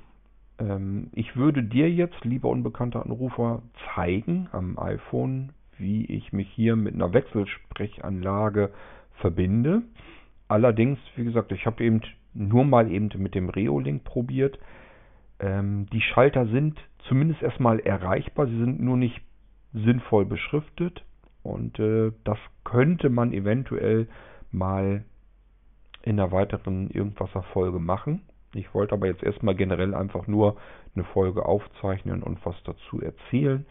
Ähm, 0.59 1.09
ich 1.13 1.35
würde 1.35 1.63
dir 1.63 1.89
jetzt, 1.89 2.23
lieber 2.23 2.49
unbekannter 2.49 3.03
Anrufer, 3.03 3.61
zeigen 3.95 4.49
am 4.51 4.77
iPhone, 4.77 5.53
wie 5.77 6.05
ich 6.05 6.33
mich 6.33 6.49
hier 6.49 6.75
mit 6.75 6.93
einer 6.93 7.13
Wechselsprechanlage 7.13 8.71
verbinde. 9.21 9.81
Allerdings, 10.47 10.99
wie 11.15 11.23
gesagt, 11.23 11.51
ich 11.51 11.65
habe 11.65 11.83
eben 11.83 12.01
nur 12.39 12.63
mal 12.63 12.91
eben 12.91 13.09
mit 13.17 13.35
dem 13.35 13.49
Reolink 13.49 14.03
probiert. 14.03 14.57
Ähm, 15.39 15.87
die 15.91 16.01
Schalter 16.01 16.47
sind 16.47 16.79
zumindest 17.07 17.41
erstmal 17.41 17.79
erreichbar, 17.79 18.47
sie 18.47 18.57
sind 18.57 18.79
nur 18.79 18.97
nicht 18.97 19.21
sinnvoll 19.73 20.25
beschriftet 20.25 21.03
und 21.43 21.79
äh, 21.79 22.11
das 22.23 22.37
könnte 22.63 23.09
man 23.09 23.33
eventuell 23.33 24.07
mal 24.51 25.03
in 26.01 26.19
einer 26.19 26.31
weiteren 26.31 26.89
irgendwaser 26.89 27.43
Folge 27.53 27.79
machen. 27.79 28.21
Ich 28.53 28.73
wollte 28.73 28.93
aber 28.93 29.07
jetzt 29.07 29.21
erstmal 29.23 29.55
generell 29.55 29.93
einfach 29.93 30.25
nur 30.27 30.57
eine 30.95 31.03
Folge 31.03 31.45
aufzeichnen 31.45 32.23
und 32.23 32.43
was 32.45 32.55
dazu 32.63 33.01
erzählen. 33.01 33.65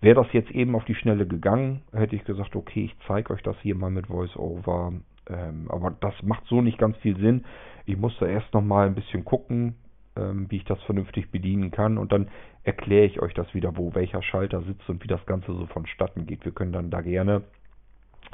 Wäre 0.00 0.22
das 0.22 0.32
jetzt 0.32 0.50
eben 0.50 0.76
auf 0.76 0.84
die 0.84 0.94
Schnelle 0.94 1.26
gegangen, 1.26 1.82
hätte 1.92 2.14
ich 2.14 2.24
gesagt, 2.24 2.54
okay, 2.54 2.84
ich 2.84 2.96
zeige 3.06 3.32
euch 3.32 3.42
das 3.42 3.56
hier 3.62 3.74
mal 3.74 3.90
mit 3.90 4.08
VoiceOver. 4.08 4.92
Ähm, 5.28 5.66
aber 5.70 5.90
das 5.90 6.14
macht 6.22 6.44
so 6.46 6.62
nicht 6.62 6.78
ganz 6.78 6.96
viel 6.98 7.16
Sinn. 7.18 7.44
Ich 7.88 7.96
musste 7.96 8.26
erst 8.26 8.52
noch 8.52 8.60
mal 8.60 8.86
ein 8.86 8.94
bisschen 8.94 9.24
gucken, 9.24 9.74
ähm, 10.14 10.50
wie 10.50 10.58
ich 10.58 10.64
das 10.64 10.80
vernünftig 10.82 11.30
bedienen 11.30 11.70
kann 11.70 11.96
und 11.96 12.12
dann 12.12 12.28
erkläre 12.62 13.06
ich 13.06 13.18
euch 13.20 13.32
das 13.32 13.54
wieder, 13.54 13.78
wo 13.78 13.94
welcher 13.94 14.22
Schalter 14.22 14.60
sitzt 14.60 14.86
und 14.90 15.02
wie 15.02 15.08
das 15.08 15.24
Ganze 15.24 15.54
so 15.54 15.64
vonstatten 15.64 16.26
geht. 16.26 16.44
Wir 16.44 16.52
können 16.52 16.72
dann 16.72 16.90
da 16.90 17.00
gerne 17.00 17.44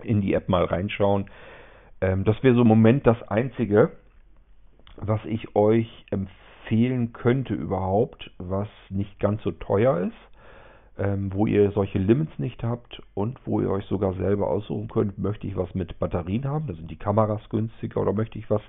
in 0.03 0.21
die 0.21 0.35
App 0.35 0.49
mal 0.49 0.65
reinschauen. 0.65 1.31
Ähm, 2.01 2.25
das 2.25 2.43
wäre 2.43 2.57
so 2.57 2.63
im 2.63 2.67
Moment 2.67 3.07
das 3.07 3.23
Einzige, 3.29 3.93
was 4.97 5.25
ich 5.25 5.55
euch 5.55 6.05
empfehlen 6.11 7.13
könnte 7.13 7.55
überhaupt, 7.55 8.33
was 8.39 8.69
nicht 8.91 9.21
ganz 9.21 9.41
so 9.45 9.53
teuer 9.53 10.01
ist 10.01 10.34
ähm, 10.99 11.33
wo 11.33 11.47
ihr 11.47 11.73
solche 11.73 11.99
Limits 11.99 12.39
nicht 12.39 12.63
habt 12.63 13.03
und 13.15 13.39
wo 13.45 13.61
ihr 13.61 13.71
euch 13.71 13.85
sogar 13.87 14.15
selber 14.15 14.49
aussuchen 14.49 14.89
könnt, 14.89 15.19
möchte 15.19 15.47
ich 15.47 15.57
was 15.57 15.75
mit 15.75 15.99
Batterien 15.99 16.45
haben, 16.45 16.67
da 16.67 16.75
sind 16.75 16.91
die 16.91 16.99
Kameras 16.99 17.43
günstiger, 17.49 18.01
oder 18.01 18.13
möchte 18.13 18.39
ich 18.39 18.49
was 18.49 18.63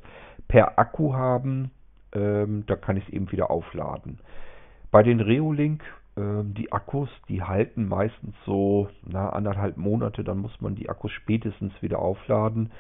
per 0.48 0.80
Akku 0.80 1.14
haben, 1.14 1.72
ähm, 2.14 2.64
da 2.66 2.76
kann 2.76 2.98
ich 2.98 3.08
es 3.08 3.14
eben 3.14 3.32
wieder 3.32 3.52
aufladen. 3.52 4.20
Bei 4.92 5.04
den 5.04 5.20
Reolink, 5.20 5.84
ähm, 6.18 6.54
die 6.56 6.72
Akkus, 6.72 7.10
die 7.30 7.44
halten 7.44 7.88
meistens 7.88 8.36
so 8.46 8.88
na, 9.06 9.30
anderthalb 9.30 9.78
Monate, 9.78 10.24
dann 10.24 10.40
muss 10.40 10.60
man 10.62 10.76
die 10.76 10.90
Akkus 10.90 11.12
spätestens 11.12 11.74
wieder 11.82 12.00
aufladen. 12.00 12.72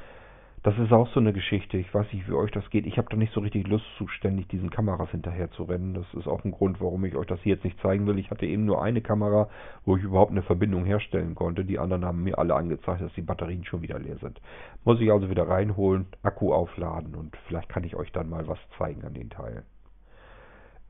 Das 0.65 0.75
ist 0.79 0.91
auch 0.91 1.07
so 1.09 1.19
eine 1.19 1.31
Geschichte. 1.31 1.77
Ich 1.77 1.93
weiß 1.93 2.11
nicht, 2.11 2.27
wie 2.27 2.33
euch 2.33 2.49
das 2.49 2.67
geht. 2.71 2.87
Ich 2.87 2.97
habe 2.97 3.07
da 3.11 3.15
nicht 3.15 3.31
so 3.33 3.39
richtig 3.39 3.67
Lust, 3.67 3.85
zuständig 3.99 4.47
diesen 4.47 4.71
Kameras 4.71 5.11
hinterher 5.11 5.51
zu 5.51 5.65
rennen. 5.65 5.93
Das 5.93 6.11
ist 6.15 6.27
auch 6.27 6.43
ein 6.43 6.49
Grund, 6.49 6.81
warum 6.81 7.05
ich 7.05 7.15
euch 7.15 7.27
das 7.27 7.39
hier 7.41 7.53
jetzt 7.53 7.63
nicht 7.63 7.79
zeigen 7.81 8.07
will. 8.07 8.17
Ich 8.17 8.31
hatte 8.31 8.47
eben 8.47 8.65
nur 8.65 8.81
eine 8.81 9.01
Kamera, 9.01 9.47
wo 9.85 9.95
ich 9.95 10.01
überhaupt 10.01 10.31
eine 10.31 10.41
Verbindung 10.41 10.83
herstellen 10.83 11.35
konnte. 11.35 11.65
Die 11.65 11.77
anderen 11.77 12.03
haben 12.03 12.23
mir 12.23 12.39
alle 12.39 12.55
angezeigt, 12.55 13.01
dass 13.01 13.13
die 13.13 13.21
Batterien 13.21 13.63
schon 13.63 13.83
wieder 13.83 13.99
leer 13.99 14.17
sind. 14.17 14.41
Muss 14.83 14.99
ich 14.99 15.11
also 15.11 15.29
wieder 15.29 15.47
reinholen, 15.47 16.07
Akku 16.23 16.51
aufladen 16.51 17.13
und 17.13 17.37
vielleicht 17.47 17.69
kann 17.69 17.83
ich 17.83 17.95
euch 17.95 18.11
dann 18.11 18.27
mal 18.27 18.47
was 18.47 18.57
zeigen 18.79 19.05
an 19.05 19.13
den 19.13 19.29
Teilen. 19.29 19.65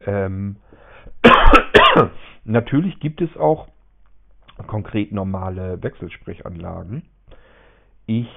Ähm 0.06 0.56
Natürlich 2.46 2.98
gibt 3.02 3.20
es 3.20 3.36
auch 3.36 3.68
konkret 4.68 5.12
normale 5.12 5.84
Wechselsprechanlagen. 5.84 7.04
Ich 8.06 8.30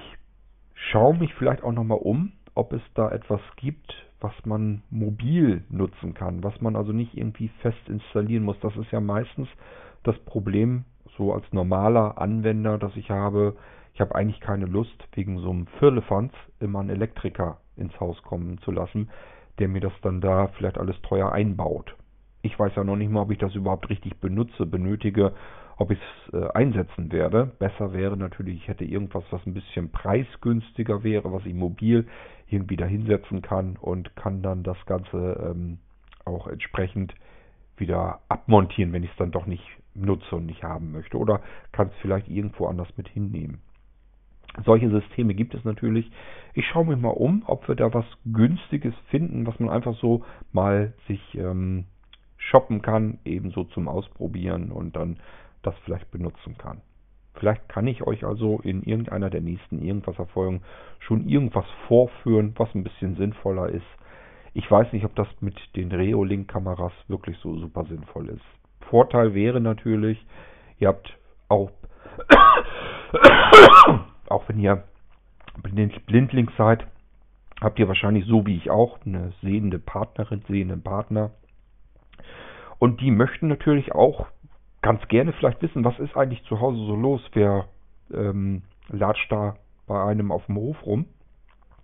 schaue 0.91 1.17
mich 1.17 1.33
vielleicht 1.35 1.63
auch 1.63 1.71
nochmal 1.71 1.99
um, 2.01 2.31
ob 2.55 2.73
es 2.73 2.81
da 2.95 3.11
etwas 3.11 3.41
gibt, 3.57 3.93
was 4.21 4.33
man 4.45 4.81
mobil 4.89 5.63
nutzen 5.69 6.13
kann, 6.13 6.43
was 6.43 6.59
man 6.61 6.75
also 6.75 6.91
nicht 6.91 7.15
irgendwie 7.15 7.49
fest 7.61 7.87
installieren 7.87 8.43
muss. 8.43 8.59
Das 8.61 8.75
ist 8.75 8.91
ja 8.91 8.99
meistens 8.99 9.47
das 10.03 10.17
Problem, 10.19 10.85
so 11.17 11.33
als 11.33 11.45
normaler 11.51 12.17
Anwender, 12.17 12.77
dass 12.77 12.95
ich 12.95 13.09
habe, 13.09 13.55
ich 13.93 14.01
habe 14.01 14.15
eigentlich 14.15 14.39
keine 14.39 14.65
Lust, 14.65 15.07
wegen 15.13 15.39
so 15.39 15.49
einem 15.49 15.67
Firlefanz 15.79 16.33
immer 16.59 16.79
einen 16.79 16.89
Elektriker 16.89 17.57
ins 17.77 17.97
Haus 17.99 18.21
kommen 18.23 18.57
zu 18.59 18.71
lassen, 18.71 19.09
der 19.59 19.67
mir 19.67 19.81
das 19.81 19.93
dann 20.01 20.21
da 20.21 20.47
vielleicht 20.47 20.77
alles 20.77 20.99
teuer 21.01 21.31
einbaut. 21.31 21.95
Ich 22.41 22.57
weiß 22.57 22.73
ja 22.75 22.83
noch 22.83 22.95
nicht 22.95 23.11
mal, 23.11 23.21
ob 23.21 23.31
ich 23.31 23.37
das 23.37 23.55
überhaupt 23.55 23.89
richtig 23.89 24.19
benutze, 24.19 24.65
benötige 24.65 25.33
ob 25.79 25.91
ich 25.91 25.99
es 25.99 26.33
äh, 26.33 26.47
einsetzen 26.53 27.11
werde. 27.11 27.45
Besser 27.57 27.93
wäre 27.93 28.17
natürlich, 28.17 28.57
ich 28.57 28.67
hätte 28.67 28.83
irgendwas, 28.83 29.23
was 29.31 29.45
ein 29.45 29.53
bisschen 29.53 29.91
preisgünstiger 29.91 31.03
wäre, 31.03 31.31
was 31.31 31.45
ich 31.45 31.53
mobil 31.53 32.05
irgendwie 32.47 32.75
da 32.75 32.85
hinsetzen 32.85 33.41
kann 33.41 33.77
und 33.77 34.15
kann 34.17 34.43
dann 34.43 34.63
das 34.63 34.77
Ganze 34.85 35.51
ähm, 35.51 35.79
auch 36.25 36.47
entsprechend 36.47 37.15
wieder 37.77 38.19
abmontieren, 38.27 38.91
wenn 38.91 39.03
ich 39.03 39.11
es 39.11 39.17
dann 39.17 39.31
doch 39.31 39.45
nicht 39.45 39.63
nutze 39.95 40.35
und 40.35 40.47
nicht 40.47 40.63
haben 40.63 40.91
möchte. 40.91 41.17
Oder 41.17 41.41
kann 41.71 41.87
es 41.87 41.93
vielleicht 42.01 42.27
irgendwo 42.27 42.67
anders 42.67 42.89
mit 42.97 43.07
hinnehmen. 43.07 43.61
Solche 44.65 44.89
Systeme 44.89 45.33
gibt 45.33 45.53
es 45.53 45.63
natürlich. 45.63 46.11
Ich 46.53 46.67
schaue 46.67 46.87
mich 46.87 46.97
mal 46.99 47.09
um, 47.09 47.43
ob 47.45 47.67
wir 47.69 47.75
da 47.75 47.93
was 47.93 48.05
Günstiges 48.25 48.93
finden, 49.09 49.47
was 49.47 49.57
man 49.59 49.69
einfach 49.69 49.95
so 49.95 50.25
mal 50.51 50.93
sich 51.07 51.21
ähm, 51.35 51.85
shoppen 52.35 52.81
kann, 52.81 53.19
ebenso 53.23 53.63
zum 53.65 53.87
Ausprobieren 53.87 54.71
und 54.71 54.97
dann 54.97 55.19
das 55.61 55.75
vielleicht 55.85 56.11
benutzen 56.11 56.57
kann. 56.57 56.81
Vielleicht 57.35 57.69
kann 57.69 57.87
ich 57.87 58.03
euch 58.03 58.25
also 58.25 58.59
in 58.59 58.83
irgendeiner 58.83 59.29
der 59.29 59.41
nächsten 59.41 59.81
Irgendwas-Erfolgen 59.81 60.61
schon 60.99 61.27
irgendwas 61.27 61.65
vorführen, 61.87 62.53
was 62.57 62.73
ein 62.75 62.83
bisschen 62.83 63.15
sinnvoller 63.15 63.69
ist. 63.69 63.85
Ich 64.53 64.69
weiß 64.69 64.91
nicht, 64.93 65.05
ob 65.05 65.15
das 65.15 65.27
mit 65.39 65.57
den 65.75 65.91
Reolink-Kameras 65.91 66.91
wirklich 67.07 67.37
so 67.37 67.57
super 67.57 67.85
sinnvoll 67.85 68.29
ist. 68.29 68.43
Vorteil 68.89 69.33
wäre 69.33 69.61
natürlich, 69.61 70.25
ihr 70.79 70.89
habt 70.89 71.17
auch, 71.47 71.71
auch 74.29 74.49
wenn 74.49 74.59
ihr 74.59 74.83
blindlings 75.61 76.51
seid, 76.57 76.85
habt 77.61 77.79
ihr 77.79 77.87
wahrscheinlich 77.87 78.25
so 78.25 78.45
wie 78.45 78.57
ich 78.57 78.69
auch 78.69 78.97
eine 79.05 79.33
sehende 79.41 79.79
Partnerin, 79.79 80.43
sehenden 80.47 80.81
Partner. 80.81 81.31
Und 82.79 83.01
die 83.01 83.11
möchten 83.11 83.47
natürlich 83.47 83.93
auch 83.93 84.27
ganz 84.81 85.05
gerne 85.07 85.33
vielleicht 85.33 85.61
wissen, 85.61 85.83
was 85.83 85.99
ist 85.99 86.15
eigentlich 86.15 86.43
zu 86.45 86.59
Hause 86.59 86.77
so 86.85 86.95
los? 86.95 87.21
Wer 87.33 87.65
ähm, 88.13 88.63
latscht 88.89 89.31
da 89.31 89.55
bei 89.87 90.03
einem 90.03 90.31
auf 90.31 90.45
dem 90.45 90.57
Hof 90.57 90.85
rum? 90.85 91.05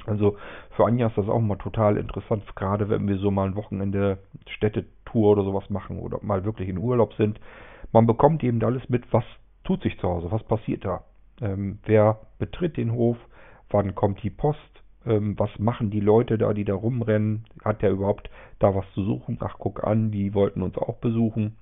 Also 0.05 0.37
für 0.75 0.85
Anja 0.85 1.07
ist 1.07 1.17
das 1.17 1.27
auch 1.27 1.39
mal 1.39 1.57
total 1.57 1.97
interessant, 1.97 2.43
gerade 2.55 2.89
wenn 2.89 3.07
wir 3.07 3.17
so 3.17 3.31
mal 3.31 3.47
ein 3.47 3.55
Wochenende 3.55 4.19
Städtetour 4.47 5.31
oder 5.31 5.43
sowas 5.43 5.69
machen 5.69 5.99
oder 5.99 6.19
mal 6.21 6.45
wirklich 6.45 6.69
in 6.69 6.77
Urlaub 6.77 7.13
sind. 7.15 7.39
Man 7.91 8.05
bekommt 8.05 8.43
eben 8.43 8.63
alles 8.63 8.87
mit, 8.89 9.11
was 9.11 9.23
tut 9.63 9.81
sich 9.81 9.97
zu 9.99 10.07
Hause, 10.07 10.31
was 10.31 10.43
passiert 10.43 10.85
da. 10.85 11.03
Ähm, 11.41 11.79
wer 11.85 12.19
betritt 12.37 12.77
den 12.77 12.91
Hof, 12.91 13.17
wann 13.69 13.95
kommt 13.95 14.21
die 14.23 14.29
Post, 14.29 14.59
ähm, 15.05 15.37
was 15.37 15.49
machen 15.59 15.89
die 15.89 15.99
Leute 15.99 16.37
da, 16.37 16.53
die 16.53 16.65
da 16.65 16.75
rumrennen, 16.75 17.45
hat 17.63 17.81
der 17.81 17.91
überhaupt 17.91 18.29
da 18.59 18.75
was 18.75 18.85
zu 18.93 19.03
suchen? 19.03 19.37
Ach, 19.41 19.55
guck 19.57 19.83
an, 19.83 20.11
die 20.11 20.33
wollten 20.33 20.61
uns 20.61 20.77
auch 20.77 20.97
besuchen. 20.97 21.57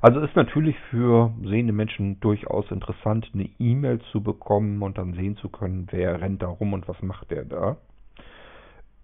Also 0.00 0.20
ist 0.20 0.36
natürlich 0.36 0.76
für 0.90 1.32
sehende 1.42 1.72
Menschen 1.72 2.20
durchaus 2.20 2.70
interessant, 2.70 3.28
eine 3.34 3.48
E-Mail 3.58 4.00
zu 4.12 4.22
bekommen 4.22 4.80
und 4.82 4.96
dann 4.96 5.14
sehen 5.14 5.36
zu 5.36 5.48
können, 5.48 5.88
wer 5.90 6.20
rennt 6.20 6.42
da 6.42 6.46
rum 6.46 6.72
und 6.72 6.86
was 6.86 7.00
macht 7.02 7.30
der 7.30 7.44
da. 7.44 7.76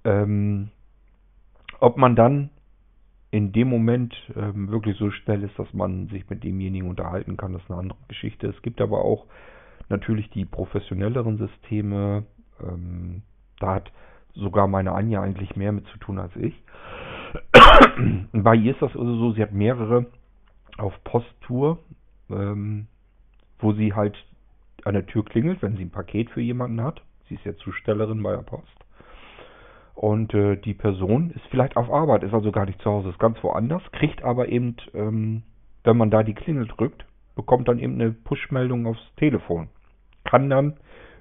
Ähm, 0.05 0.69
ob 1.81 1.97
man 1.97 2.15
dann 2.15 2.51
in 3.33 3.51
dem 3.51 3.69
Moment 3.69 4.15
ähm, 4.37 4.71
wirklich 4.71 4.97
so 4.97 5.11
schnell 5.11 5.43
ist, 5.43 5.59
dass 5.59 5.73
man 5.75 6.07
sich 6.09 6.31
mit 6.31 6.45
demjenigen 6.45 6.89
unterhalten 6.89 7.37
kann, 7.37 7.53
das 7.53 7.63
ist 7.63 7.71
eine 7.71 7.81
andere 7.81 7.99
Geschichte. 8.07 8.47
Es 8.47 8.63
gibt 8.63 8.81
aber 8.81 9.05
auch 9.05 9.27
natürlich 9.89 10.31
die 10.31 10.45
professionelleren 10.45 11.39
Systeme. 11.39 12.25
Ähm, 12.63 13.23
da 13.59 13.75
hat 13.75 13.91
sogar 14.35 14.69
meine 14.69 14.93
Anja 14.93 15.21
eigentlich 15.21 15.57
mehr 15.57 15.73
mit 15.73 15.87
zu 15.89 15.99
tun 15.99 16.21
als 16.21 16.35
ich. 16.37 16.55
Bei 18.33 18.55
ihr 18.55 18.73
ist 18.73 18.83
das 18.83 18.95
also 18.95 19.17
so, 19.17 19.33
sie 19.33 19.43
hat 19.43 19.53
mehrere 19.53 20.07
auf 20.79 20.93
Posttour, 21.05 21.79
ähm, 22.31 22.87
wo 23.59 23.73
sie 23.73 23.95
halt 23.95 24.17
an 24.85 24.95
der 24.95 25.07
Tür 25.07 25.25
klingelt, 25.25 25.63
wenn 25.63 25.77
sie 25.77 25.85
ein 25.85 25.91
Paket 25.91 26.31
für 26.31 26.41
jemanden 26.41 26.83
hat. 26.83 27.03
Sie 27.29 27.35
ist 27.35 27.45
ja 27.45 27.57
Zustellerin 27.57 28.23
bei 28.23 28.33
der 28.33 28.43
Post. 28.43 28.85
Und 29.95 30.35
äh, 30.35 30.57
die 30.57 30.75
Person 30.75 31.31
ist 31.31 31.47
vielleicht 31.51 31.77
auf 31.77 31.91
Arbeit, 31.91 32.25
ist 32.25 32.35
also 32.35 32.51
gar 32.51 32.67
nicht 32.67 32.83
zu 32.83 32.91
Hause, 32.91 33.11
ist 33.11 33.19
ganz 33.19 33.43
woanders, 33.43 33.83
kriegt 33.93 34.23
aber 34.23 34.49
eben, 34.49 34.77
ähm, 34.93 35.43
wenn 35.85 35.97
man 35.97 36.11
da 36.11 36.23
die 36.23 36.35
Klingel 36.35 36.67
drückt, 36.67 37.05
bekommt 37.37 37.69
dann 37.69 37.79
eben 37.79 37.95
eine 37.95 38.11
Push-Meldung 38.13 38.87
aufs 38.87 39.15
Telefon. 39.17 39.69
Kann 40.25 40.51
dann 40.51 40.77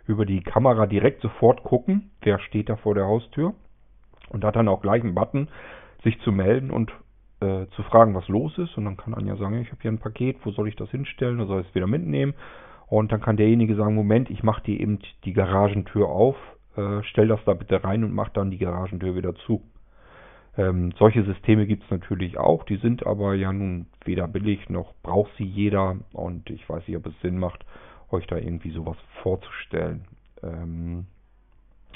über 0.08 0.26
die 0.26 0.42
Kamera 0.42 0.86
direkt 0.86 1.22
sofort 1.22 1.64
gucken, 1.64 2.12
wer 2.22 2.40
steht 2.40 2.70
da 2.70 2.76
vor 2.76 2.96
der 2.96 3.06
Haustür 3.06 3.54
und 4.30 4.44
hat 4.44 4.56
dann 4.56 4.68
auch 4.68 4.82
gleich 4.82 5.04
einen 5.04 5.16
Button, 5.16 5.48
sich 6.04 6.20
zu 6.22 6.32
melden 6.32 6.72
und 6.72 6.92
äh, 7.44 7.68
zu 7.76 7.84
fragen, 7.84 8.16
was 8.16 8.28
los 8.28 8.58
ist. 8.58 8.78
Und 8.78 8.86
dann 8.86 8.98
kann 8.98 9.14
Anja 9.14 9.36
sagen, 9.36 9.62
ich 9.62 9.72
habe 9.72 9.82
hier 9.82 9.92
ein 9.92 10.00
Paket, 10.00 10.38
wo 10.44 10.52
soll 10.52 10.68
ich 10.68 10.76
das 10.76 10.90
hinstellen? 10.92 11.40
Oder 11.40 11.48
soll 11.48 11.62
ich 11.62 11.68
es 11.68 11.76
wieder 11.76 11.88
mitnehmen? 11.88 12.34
Und 12.88 13.12
dann 13.12 13.22
kann 13.22 13.38
derjenige 13.38 13.76
sagen, 13.76 13.96
Moment, 13.96 14.30
ich 14.30 14.44
mache 14.44 14.64
dir 14.64 14.80
eben 14.80 15.00
die 15.26 15.34
Garagentür 15.34 16.08
auf, 16.08 16.36
äh, 16.78 17.02
stell 17.04 17.28
das 17.28 17.40
da 17.46 17.54
bitte 17.54 17.84
rein 17.84 18.04
und 18.04 18.14
mach 18.14 18.30
dann 18.30 18.52
die 18.52 18.58
Garagentür 18.58 19.16
wieder 19.16 19.36
zu. 19.36 19.62
Ähm, 20.58 20.94
solche 21.00 21.24
Systeme 21.24 21.66
gibt 21.66 21.84
es 21.84 21.90
natürlich 21.90 22.38
auch, 22.38 22.64
die 22.64 22.76
sind 22.78 23.08
aber 23.08 23.34
ja 23.34 23.52
nun 23.52 23.88
weder 24.06 24.28
billig 24.28 24.70
noch 24.70 24.94
braucht 25.02 25.32
sie 25.38 25.46
jeder 25.46 25.98
und 26.12 26.50
ich 26.52 26.70
weiß 26.70 26.88
nicht, 26.88 26.96
ob 26.98 27.08
es 27.08 27.20
Sinn 27.22 27.40
macht, 27.40 27.66
euch 28.12 28.28
da 28.28 28.38
irgendwie 28.38 28.70
sowas 28.70 28.98
vorzustellen. 29.24 30.06
Ähm, 30.44 31.08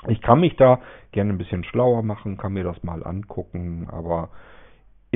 ich 0.08 0.22
kann 0.22 0.40
mich 0.40 0.56
da 0.56 0.80
gerne 1.12 1.34
ein 1.34 1.38
bisschen 1.38 1.64
schlauer 1.64 2.02
machen, 2.02 2.38
kann 2.38 2.54
mir 2.54 2.64
das 2.64 2.82
mal 2.84 3.06
angucken, 3.06 3.88
aber 3.92 4.30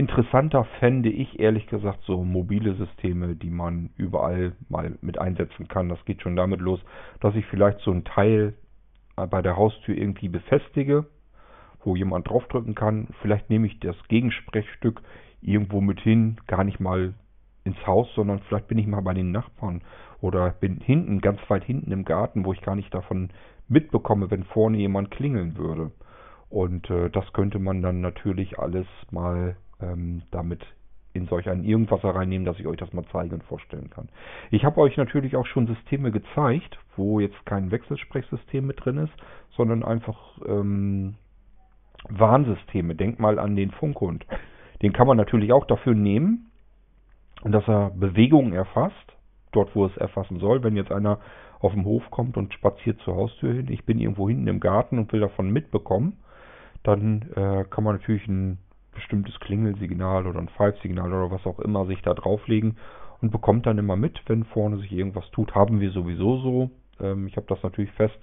Interessanter 0.02 0.64
fände 0.80 1.10
ich 1.10 1.40
ehrlich 1.40 1.68
gesagt 1.68 2.00
so 2.08 2.24
mobile 2.24 2.74
Systeme, 2.74 3.36
die 3.36 3.52
man 3.52 3.92
überall 3.98 4.54
mal 4.68 4.98
mit 5.02 5.20
einsetzen 5.20 5.68
kann. 5.68 5.90
Das 5.90 6.04
geht 6.06 6.24
schon 6.24 6.36
damit 6.36 6.60
los, 6.60 6.80
dass 7.20 7.36
ich 7.36 7.46
vielleicht 7.46 7.82
so 7.82 7.92
ein 7.92 8.04
Teil 8.04 8.56
bei 9.16 9.44
der 9.44 9.58
Haustür 9.58 9.96
irgendwie 9.96 10.28
befestige, 10.28 11.06
wo 11.84 11.96
jemand 11.96 12.28
draufdrücken 12.28 12.74
kann. 12.74 13.10
Vielleicht 13.22 13.52
nehme 13.52 13.68
ich 13.68 13.80
das 13.80 13.96
Gegensprechstück 14.08 15.04
irgendwo 15.40 15.82
mit 15.82 16.00
hin, 16.00 16.38
gar 16.48 16.64
nicht 16.64 16.80
mal 16.80 17.14
ins 17.64 17.86
Haus, 17.86 18.12
sondern 18.16 18.40
vielleicht 18.40 18.70
bin 18.70 18.80
ich 18.80 18.88
mal 18.88 19.02
bei 19.02 19.14
den 19.14 19.32
Nachbarn 19.32 19.84
oder 20.20 20.50
bin 20.50 20.80
hinten, 20.80 21.22
ganz 21.22 21.40
weit 21.48 21.64
hinten 21.64 21.92
im 21.92 22.06
Garten, 22.06 22.44
wo 22.44 22.54
ich 22.54 22.62
gar 22.62 22.76
nicht 22.76 22.92
davon 22.92 23.30
mitbekomme, 23.68 24.32
wenn 24.32 24.46
vorne 24.46 24.80
jemand 24.80 25.12
klingeln 25.12 25.58
würde. 25.58 25.92
Und 26.50 26.90
äh, 26.90 27.12
das 27.12 27.32
könnte 27.34 27.60
man 27.60 27.84
dann 27.84 28.02
natürlich 28.02 28.58
alles 28.58 28.88
mal 29.12 29.58
ähm, 29.82 30.24
damit 30.32 30.66
in 31.14 31.28
solch 31.28 31.50
ein 31.50 31.64
Irgendwasser 31.64 32.16
reinnehmen, 32.16 32.46
dass 32.46 32.60
ich 32.60 32.68
euch 32.68 32.78
das 32.78 32.94
mal 32.94 33.06
zeigen 33.12 33.34
und 33.34 33.44
vorstellen 33.44 33.90
kann. 33.90 34.10
Ich 34.50 34.64
habe 34.64 34.80
euch 34.80 34.96
natürlich 34.98 35.36
auch 35.36 35.46
schon 35.46 35.68
Systeme 35.68 36.12
gezeigt, 36.12 36.80
wo 36.96 37.20
jetzt 37.20 37.46
kein 37.46 37.72
Wechselsprechsystem 37.72 38.66
mit 38.66 38.84
drin 38.84 38.98
ist, 38.98 39.14
sondern 39.56 39.84
einfach 39.84 40.18
ähm, 40.46 41.16
Warnsysteme. 42.10 42.96
Denkt 42.96 43.20
mal 43.20 43.40
an 43.40 43.56
den 43.56 43.72
Funkhund. 43.72 44.26
Den 44.82 44.94
kann 44.94 45.08
man 45.08 45.18
natürlich 45.18 45.52
auch 45.52 45.66
dafür 45.66 45.94
nehmen, 45.94 46.52
dass 47.44 47.68
er 47.68 47.92
Bewegungen 47.92 48.54
erfasst, 48.54 48.96
dort 49.52 49.76
wo 49.76 49.86
es 49.86 49.98
erfassen 49.98 50.40
soll. 50.40 50.64
Wenn 50.64 50.76
jetzt 50.76 50.92
einer 50.92 51.20
auf 51.60 51.74
dem 51.74 51.86
Hof 51.86 52.10
kommt 52.10 52.38
und 52.38 52.54
spaziert 52.54 53.00
zur 53.02 53.16
Haustür 53.16 53.54
hin, 53.54 53.68
ich 53.70 53.86
bin 53.86 54.00
irgendwo 54.00 54.28
hinten 54.28 54.48
im 54.48 54.60
Garten 54.60 54.98
und 54.98 55.12
will 55.12 55.20
davon 55.20 55.52
mitbekommen, 55.52 56.18
dann 56.84 57.30
äh, 57.36 57.66
kann 57.70 57.84
man 57.84 57.98
natürlich 57.98 58.28
ein 58.28 58.58
bestimmtes 58.94 59.40
Klingelsignal 59.40 60.28
oder 60.28 60.40
ein 60.40 60.50
Pfeifsignal 60.50 61.14
oder 61.14 61.32
was 61.32 61.46
auch 61.46 61.60
immer 61.60 61.86
sich 61.86 62.02
da 62.02 62.14
drauflegen 62.14 62.78
und 63.22 63.32
bekommt 63.32 63.66
dann 63.66 63.78
immer 63.78 63.96
mit, 63.96 64.22
wenn 64.28 64.46
vorne 64.46 64.78
sich 64.78 64.92
irgendwas 64.92 65.30
tut. 65.32 65.54
Haben 65.56 65.80
wir 65.80 65.92
sowieso 65.92 66.38
so. 66.38 66.72
Ähm, 67.00 67.28
ich 67.28 67.38
habe 67.38 67.48
das 67.48 67.62
natürlich 67.64 67.92
fest 67.92 68.18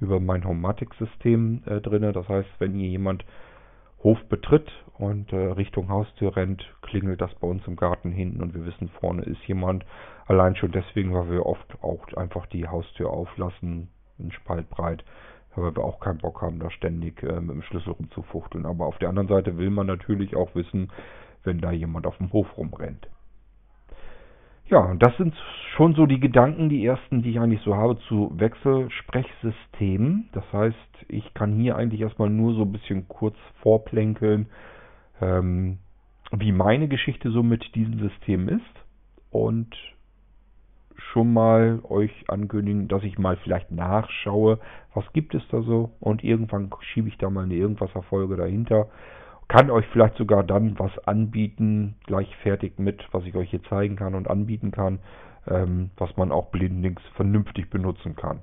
über 0.00 0.20
mein 0.20 0.44
Homematic-System 0.44 1.62
äh, 1.66 1.80
drin. 1.80 2.12
Das 2.12 2.28
heißt, 2.28 2.48
wenn 2.58 2.74
hier 2.74 2.88
jemand 2.88 3.24
Hof 4.02 4.18
betritt 4.28 4.70
und 4.98 5.32
äh, 5.32 5.36
Richtung 5.36 5.88
Haustür 5.88 6.36
rennt, 6.36 6.62
klingelt 6.82 7.20
das 7.20 7.34
bei 7.36 7.48
uns 7.48 7.66
im 7.66 7.76
Garten 7.76 8.12
hinten 8.12 8.42
und 8.42 8.54
wir 8.54 8.66
wissen, 8.66 8.90
vorne 9.00 9.22
ist 9.22 9.42
jemand. 9.46 9.84
Allein 10.26 10.56
schon 10.56 10.72
deswegen, 10.72 11.14
weil 11.14 11.30
wir 11.30 11.46
oft 11.46 11.82
auch 11.82 12.06
einfach 12.14 12.46
die 12.46 12.68
Haustür 12.68 13.10
auflassen, 13.10 13.88
einen 14.18 14.32
Spalt 14.32 14.68
breit, 14.68 15.04
weil 15.56 15.74
wir 15.74 15.84
auch 15.84 16.00
keinen 16.00 16.18
Bock 16.18 16.42
haben, 16.42 16.58
da 16.58 16.70
ständig 16.70 17.22
äh, 17.22 17.40
mit 17.40 17.50
dem 17.50 17.62
Schlüssel 17.62 17.92
rumzufuchteln. 17.92 18.66
Aber 18.66 18.86
auf 18.86 18.98
der 18.98 19.08
anderen 19.08 19.28
Seite 19.28 19.56
will 19.56 19.70
man 19.70 19.86
natürlich 19.86 20.36
auch 20.36 20.54
wissen, 20.54 20.90
wenn 21.44 21.60
da 21.60 21.70
jemand 21.70 22.06
auf 22.06 22.16
dem 22.18 22.32
Hof 22.32 22.56
rumrennt. 22.56 23.08
Ja, 24.66 24.94
das 24.94 25.14
sind 25.18 25.34
schon 25.76 25.94
so 25.94 26.06
die 26.06 26.20
Gedanken, 26.20 26.70
die 26.70 26.86
ersten, 26.86 27.22
die 27.22 27.30
ich 27.30 27.38
eigentlich 27.38 27.60
so 27.60 27.76
habe 27.76 27.98
zu 28.08 28.32
Wechselsprechsystemen. 28.34 30.30
Das 30.32 30.44
heißt, 30.52 30.76
ich 31.08 31.34
kann 31.34 31.54
hier 31.54 31.76
eigentlich 31.76 32.00
erstmal 32.00 32.30
nur 32.30 32.54
so 32.54 32.62
ein 32.62 32.72
bisschen 32.72 33.06
kurz 33.06 33.36
vorplänkeln, 33.60 34.46
ähm, 35.20 35.78
wie 36.32 36.50
meine 36.50 36.88
Geschichte 36.88 37.30
so 37.30 37.42
mit 37.42 37.74
diesem 37.74 37.98
System 37.98 38.48
ist. 38.48 38.62
Und 39.30 39.76
schon 41.14 41.32
mal 41.32 41.80
euch 41.84 42.24
ankündigen, 42.28 42.88
dass 42.88 43.04
ich 43.04 43.18
mal 43.18 43.36
vielleicht 43.36 43.70
nachschaue, 43.70 44.58
was 44.94 45.04
gibt 45.12 45.34
es 45.34 45.42
da 45.48 45.62
so 45.62 45.92
und 46.00 46.24
irgendwann 46.24 46.70
schiebe 46.80 47.08
ich 47.08 47.16
da 47.18 47.30
mal 47.30 47.44
eine 47.44 47.54
Irgendwas-Erfolge 47.54 48.36
dahinter. 48.36 48.88
Kann 49.46 49.70
euch 49.70 49.86
vielleicht 49.92 50.16
sogar 50.16 50.42
dann 50.42 50.76
was 50.78 50.98
anbieten, 51.06 51.94
gleich 52.06 52.34
fertig 52.38 52.80
mit, 52.80 53.06
was 53.12 53.24
ich 53.24 53.36
euch 53.36 53.50
hier 53.50 53.62
zeigen 53.64 53.94
kann 53.94 54.16
und 54.16 54.28
anbieten 54.28 54.72
kann, 54.72 54.98
ähm, 55.46 55.90
was 55.96 56.16
man 56.16 56.32
auch 56.32 56.50
blindlings 56.50 57.00
vernünftig 57.14 57.70
benutzen 57.70 58.16
kann. 58.16 58.40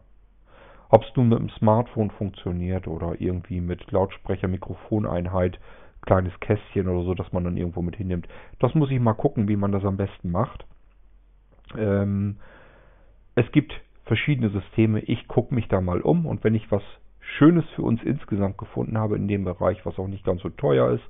Ob 0.90 1.04
es 1.04 1.16
nun 1.16 1.28
mit 1.28 1.40
dem 1.40 1.50
Smartphone 1.50 2.12
funktioniert 2.12 2.88
oder 2.88 3.16
irgendwie 3.20 3.60
mit 3.60 3.92
Lautsprecher, 3.92 4.48
Mikrofoneinheit, 4.48 5.60
kleines 6.04 6.40
Kästchen 6.40 6.88
oder 6.88 7.04
so, 7.04 7.16
das 7.16 7.34
man 7.34 7.44
dann 7.44 7.58
irgendwo 7.58 7.82
mit 7.82 7.98
hinnimmt. 7.98 8.28
Das 8.60 8.74
muss 8.76 8.92
ich 8.92 9.00
mal 9.00 9.14
gucken, 9.14 9.50
wie 9.50 9.58
man 9.58 9.74
das 9.74 9.84
am 9.84 9.98
besten 9.98 10.32
macht. 10.32 10.66
Ähm, 11.78 12.38
es 13.36 13.52
gibt 13.52 13.74
verschiedene 14.06 14.50
Systeme. 14.50 15.00
Ich 15.02 15.28
gucke 15.28 15.54
mich 15.54 15.68
da 15.68 15.82
mal 15.82 16.02
um 16.02 16.26
und 16.26 16.44
wenn 16.44 16.56
ich 16.56 16.72
was 16.72 16.84
Schönes 17.20 17.66
für 17.76 17.84
uns 17.84 18.02
insgesamt 18.04 18.58
gefunden 18.58 18.98
habe 18.98 19.16
in 19.16 19.28
dem 19.28 19.46
Bereich, 19.46 19.86
was 19.86 19.98
auch 19.98 20.08
nicht 20.08 20.26
ganz 20.26 20.42
so 20.42 20.50
teuer 20.50 20.92
ist, 20.92 21.04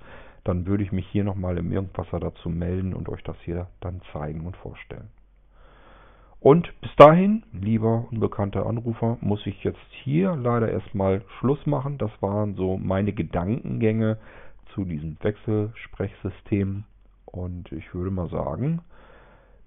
dann 0.43 0.65
würde 0.65 0.83
ich 0.83 0.91
mich 0.91 1.07
hier 1.07 1.23
nochmal 1.23 1.57
im 1.57 1.71
Irgendwasser 1.71 2.19
dazu 2.19 2.49
melden 2.49 2.93
und 2.93 3.09
euch 3.09 3.23
das 3.23 3.37
hier 3.43 3.67
dann 3.79 4.01
zeigen 4.11 4.45
und 4.45 4.57
vorstellen. 4.57 5.09
Und 6.39 6.73
bis 6.81 6.89
dahin, 6.95 7.43
lieber 7.53 8.07
unbekannter 8.11 8.65
Anrufer, 8.65 9.17
muss 9.21 9.45
ich 9.45 9.63
jetzt 9.63 9.79
hier 10.03 10.35
leider 10.35 10.71
erstmal 10.71 11.21
Schluss 11.37 11.63
machen. 11.67 11.99
Das 11.99 12.11
waren 12.19 12.55
so 12.55 12.77
meine 12.77 13.13
Gedankengänge 13.13 14.17
zu 14.73 14.83
diesem 14.83 15.17
Wechselsprechsystem. 15.21 16.83
Und 17.25 17.71
ich 17.71 17.93
würde 17.93 18.09
mal 18.09 18.27
sagen, 18.29 18.81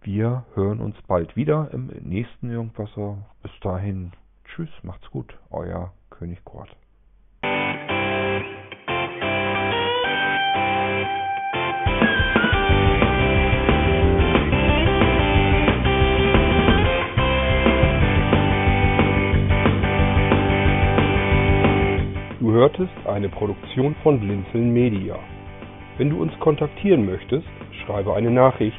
wir 0.05 0.45
hören 0.55 0.81
uns 0.81 0.97
bald 1.09 1.35
wieder 1.35 1.71
im 1.73 1.87
nächsten 2.03 2.51
Irgendwasser. 2.51 3.19
Bis 3.43 3.53
dahin, 3.63 4.13
tschüss, 4.45 4.69
macht's 4.83 5.11
gut, 5.11 5.35
euer 5.51 5.93
König 6.11 6.45
Kurt. 6.45 6.69
Du 22.41 22.53
hörtest 22.53 22.93
eine 23.07 23.31
Produktion 23.31 23.95
von 24.03 24.21
Blinzeln 24.21 24.71
Media. 24.73 25.19
Wenn 25.97 26.11
du 26.11 26.21
uns 26.21 26.39
kontaktieren 26.41 27.07
möchtest, 27.07 27.47
schreibe 27.85 28.15
eine 28.15 28.31
Nachricht 28.31 28.79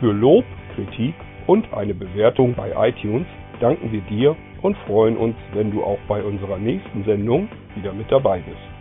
Für 0.00 0.12
Lob, 0.12 0.44
Kritik 0.74 1.14
und 1.46 1.72
eine 1.72 1.94
Bewertung 1.94 2.54
bei 2.54 2.70
iTunes 2.88 3.26
danken 3.60 3.90
wir 3.90 4.02
dir 4.02 4.36
und 4.60 4.76
freuen 4.86 5.16
uns, 5.16 5.34
wenn 5.54 5.70
du 5.70 5.82
auch 5.82 5.98
bei 6.06 6.22
unserer 6.22 6.58
nächsten 6.58 7.04
Sendung 7.04 7.48
wieder 7.74 7.94
mit 7.94 8.12
dabei 8.12 8.40
bist. 8.40 8.75